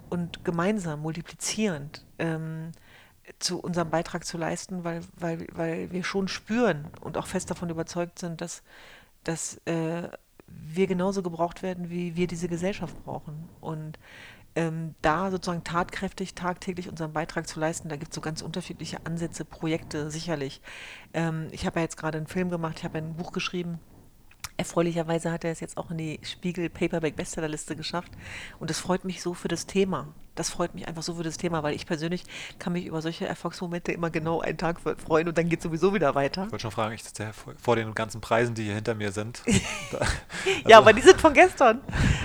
[0.10, 2.72] und gemeinsam, multiplizierend, ähm,
[3.40, 7.70] zu unserem Beitrag zu leisten, weil, weil, weil wir schon spüren und auch fest davon
[7.70, 8.64] überzeugt sind, dass,
[9.24, 10.10] dass äh,
[10.48, 13.50] wir genauso gebraucht werden, wie wir diese Gesellschaft brauchen.
[13.62, 13.98] Und
[14.56, 19.06] ähm, da sozusagen tatkräftig, tagtäglich unseren Beitrag zu leisten, da gibt es so ganz unterschiedliche
[19.06, 20.62] Ansätze, Projekte, sicherlich.
[21.14, 23.80] Ähm, ich habe ja jetzt gerade einen Film gemacht, ich habe ein Buch geschrieben.
[24.62, 28.12] Erfreulicherweise hat er es jetzt auch in die Spiegel Paperback Bestsellerliste geschafft.
[28.60, 30.10] Und das freut mich so für das Thema.
[30.36, 32.26] Das freut mich einfach so für das Thema, weil ich persönlich
[32.60, 35.96] kann mich über solche Erfolgsmomente immer genau einen Tag freuen und dann geht es sowieso
[35.96, 36.46] wieder weiter.
[36.46, 39.12] Ich wollte schon fragen, ich sitze ja vor, den ganzen Preisen, die hier hinter mir
[39.12, 39.42] sind.
[39.92, 39.98] Da,
[40.68, 41.82] Ja, also- aber die sind von gestern.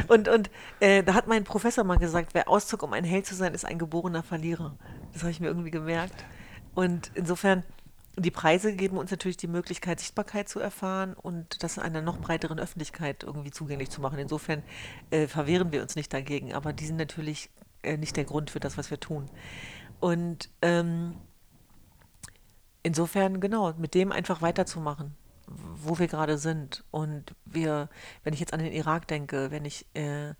[0.08, 3.34] Und, und äh, da hat mein Professor mal gesagt, wer auszog, um ein Held zu
[3.34, 4.76] sein, ist ein geborener Verlierer.
[5.14, 6.22] Das habe ich mir irgendwie gemerkt.
[6.74, 7.62] Und insofern,
[8.18, 12.58] die Preise geben uns natürlich die Möglichkeit, Sichtbarkeit zu erfahren und das einer noch breiteren
[12.58, 14.18] Öffentlichkeit irgendwie zugänglich zu machen.
[14.18, 14.62] Insofern
[15.10, 17.50] äh, verwehren wir uns nicht dagegen, aber die sind natürlich
[17.82, 19.30] äh, nicht der Grund für das, was wir tun.
[20.00, 21.14] Und ähm,
[22.82, 25.14] insofern, genau, mit dem einfach weiterzumachen,
[25.46, 26.84] wo wir gerade sind.
[26.90, 27.90] Und wir,
[28.24, 30.34] wenn ich jetzt an den Irak denke, wenn ich äh,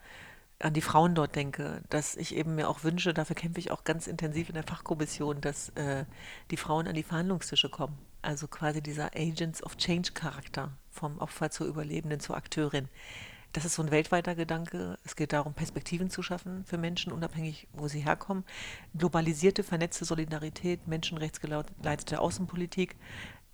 [0.59, 3.85] an die Frauen dort denke, dass ich eben mir auch wünsche, dafür kämpfe ich auch
[3.85, 6.07] ganz intensiv in der Fachkommission, dass äh,
[6.51, 7.99] die Frauen an die Verhandlungstische kommen.
[8.23, 12.89] Also quasi dieser Agents of Change Charakter vom Opfer zur Überlebenden zur Akteurin.
[13.53, 14.99] Das ist so ein weltweiter Gedanke.
[15.05, 18.45] Es geht darum, Perspektiven zu schaffen für Menschen, unabhängig, wo sie herkommen.
[18.97, 22.97] Globalisierte, vernetzte Solidarität, menschenrechtsgeleitete Außenpolitik.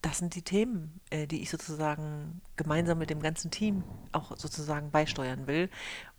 [0.01, 4.91] Das sind die Themen, äh, die ich sozusagen gemeinsam mit dem ganzen Team auch sozusagen
[4.91, 5.71] beisteuern will.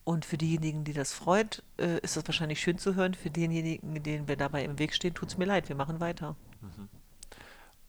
[0.03, 3.13] Und für diejenigen, die das freut, äh, ist das wahrscheinlich schön zu hören.
[3.13, 5.69] Für denjenigen, denen wir dabei im Weg stehen, tut es mir leid.
[5.69, 6.35] Wir machen weiter.
[6.61, 6.89] Mhm.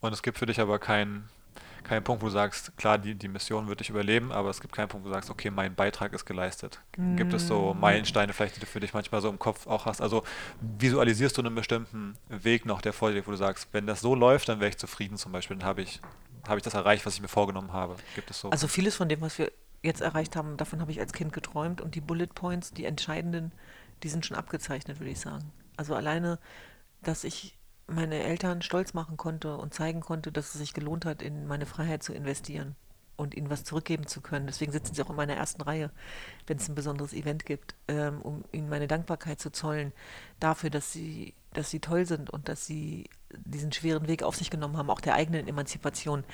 [0.00, 1.28] Und es gibt für dich aber keinen
[1.84, 4.74] kein Punkt, wo du sagst, klar, die, die Mission wird dich überleben, aber es gibt
[4.74, 6.80] keinen Punkt, wo du sagst, okay, mein Beitrag ist geleistet.
[6.96, 7.16] Mm.
[7.16, 7.80] Gibt es so mm.
[7.80, 10.00] Meilensteine vielleicht, die du für dich manchmal so im Kopf auch hast?
[10.00, 10.24] Also
[10.60, 14.14] visualisierst du einen bestimmten Weg noch, der vor dir, wo du sagst, wenn das so
[14.14, 16.00] läuft, dann wäre ich zufrieden zum Beispiel, dann habe ich,
[16.48, 17.96] hab ich das erreicht, was ich mir vorgenommen habe.
[18.14, 18.50] Gibt es so?
[18.50, 19.52] Also vieles von dem, was wir
[19.85, 23.53] jetzt erreicht haben, davon habe ich als Kind geträumt und die Bullet Points, die entscheidenden,
[24.03, 25.53] die sind schon abgezeichnet, würde ich sagen.
[25.76, 26.39] Also alleine,
[27.03, 31.22] dass ich meine Eltern stolz machen konnte und zeigen konnte, dass es sich gelohnt hat,
[31.22, 32.76] in meine Freiheit zu investieren
[33.16, 34.46] und ihnen was zurückgeben zu können.
[34.46, 35.90] Deswegen sitzen sie auch in meiner ersten Reihe,
[36.46, 39.92] wenn es ein besonderes Event gibt, ähm, um ihnen meine Dankbarkeit zu zollen
[40.40, 44.50] dafür, dass sie, dass sie toll sind und dass sie diesen schweren Weg auf sich
[44.50, 46.24] genommen haben, auch der eigenen Emanzipation.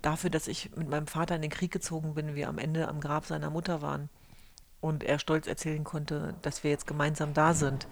[0.00, 3.00] Dafür, dass ich mit meinem Vater in den Krieg gezogen bin, wir am Ende am
[3.00, 4.08] Grab seiner Mutter waren
[4.80, 7.86] und er stolz erzählen konnte, dass wir jetzt gemeinsam da sind.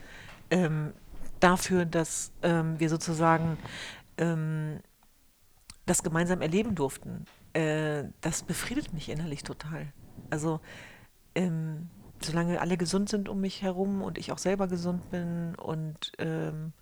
[0.51, 0.93] Ähm,
[1.38, 3.57] dafür, dass ähm, wir sozusagen
[4.18, 4.80] ähm,
[5.86, 7.26] das gemeinsam erleben durften.
[7.53, 9.93] Äh, das befriedet mich innerlich total.
[10.31, 10.61] Also
[11.35, 11.89] ähm,
[12.23, 16.73] solange alle gesund sind um mich herum und ich auch selber gesund bin und ähm,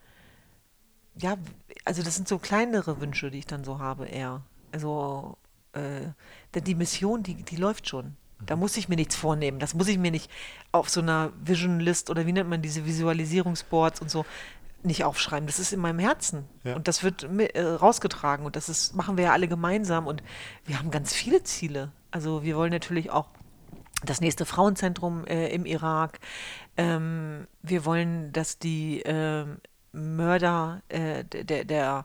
[1.16, 1.37] ja,
[1.85, 4.43] also das sind so kleinere Wünsche, die ich dann so habe eher.
[4.73, 5.37] Also
[5.73, 6.09] äh,
[6.55, 8.16] denn die Mission, die, die läuft schon.
[8.47, 9.59] Da muss ich mir nichts vornehmen.
[9.59, 10.31] Das muss ich mir nicht
[10.71, 14.25] auf so einer Vision List oder wie nennt man diese Visualisierungsboards und so
[14.83, 15.47] nicht aufschreiben.
[15.47, 16.45] Das ist in meinem Herzen.
[16.64, 16.76] Ja.
[16.76, 18.47] Und das wird äh, rausgetragen.
[18.47, 20.07] Und das ist, machen wir ja alle gemeinsam.
[20.07, 20.22] Und
[20.64, 21.93] wir haben ganz viele Ziele.
[22.11, 23.29] Also wir wollen natürlich auch
[24.05, 26.20] das nächste Frauenzentrum äh, im Irak.
[26.76, 29.45] Ähm, wir wollen, dass die äh,
[29.93, 32.05] Mörder der, der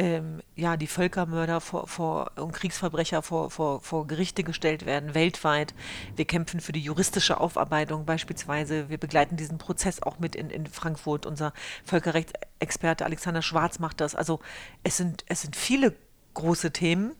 [0.00, 5.74] ähm, ja, die Völkermörder vor, vor, und Kriegsverbrecher vor, vor, vor Gerichte gestellt werden, weltweit.
[6.16, 8.88] Wir kämpfen für die juristische Aufarbeitung beispielsweise.
[8.88, 11.26] Wir begleiten diesen Prozess auch mit in, in Frankfurt.
[11.26, 11.52] Unser
[11.84, 14.14] Völkerrechtsexperte Alexander Schwarz macht das.
[14.14, 14.40] Also
[14.84, 15.94] es sind, es sind viele
[16.32, 17.14] große Themen,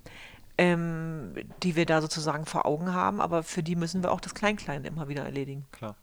[0.57, 4.35] ähm, die wir da sozusagen vor Augen haben, aber für die müssen wir auch das
[4.35, 5.67] Klein-Klein immer wieder erledigen.
[5.71, 5.97] Klar.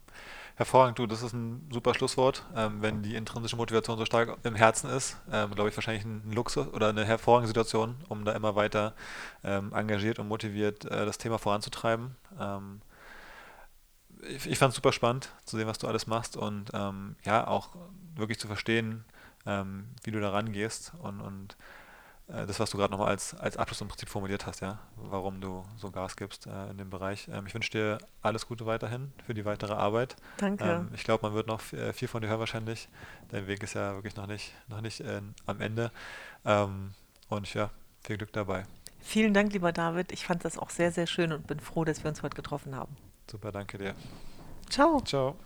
[0.58, 2.44] Hervorragend, du, das ist ein super Schlusswort.
[2.56, 6.32] Ähm, wenn die intrinsische Motivation so stark im Herzen ist, ähm, glaube ich, wahrscheinlich ein
[6.32, 8.92] Luxus oder eine hervorragende Situation, um da immer weiter
[9.44, 12.16] ähm, engagiert und motiviert äh, das Thema voranzutreiben.
[12.40, 12.80] Ähm,
[14.28, 17.46] ich, ich fand es super spannend zu sehen, was du alles machst und ähm, ja,
[17.46, 17.68] auch
[18.16, 19.04] wirklich zu verstehen,
[19.46, 21.56] ähm, wie du da rangehst und, und
[22.28, 25.64] das, was du gerade nochmal als, als Abschluss im Prinzip formuliert hast, ja, warum du
[25.76, 27.28] so Gas gibst äh, in dem Bereich.
[27.32, 30.16] Ähm, ich wünsche dir alles Gute weiterhin für die weitere Arbeit.
[30.36, 30.64] Danke.
[30.64, 32.88] Ähm, ich glaube, man wird noch äh, viel von dir hören wahrscheinlich.
[33.30, 35.90] Dein Weg ist ja wirklich noch nicht, noch nicht äh, am Ende.
[36.44, 36.92] Ähm,
[37.28, 37.70] und ja,
[38.02, 38.66] viel Glück dabei.
[39.00, 40.12] Vielen Dank, lieber David.
[40.12, 42.74] Ich fand das auch sehr, sehr schön und bin froh, dass wir uns heute getroffen
[42.74, 42.94] haben.
[43.30, 43.94] Super, danke dir.
[44.68, 45.00] Ciao.
[45.00, 45.36] Ciao.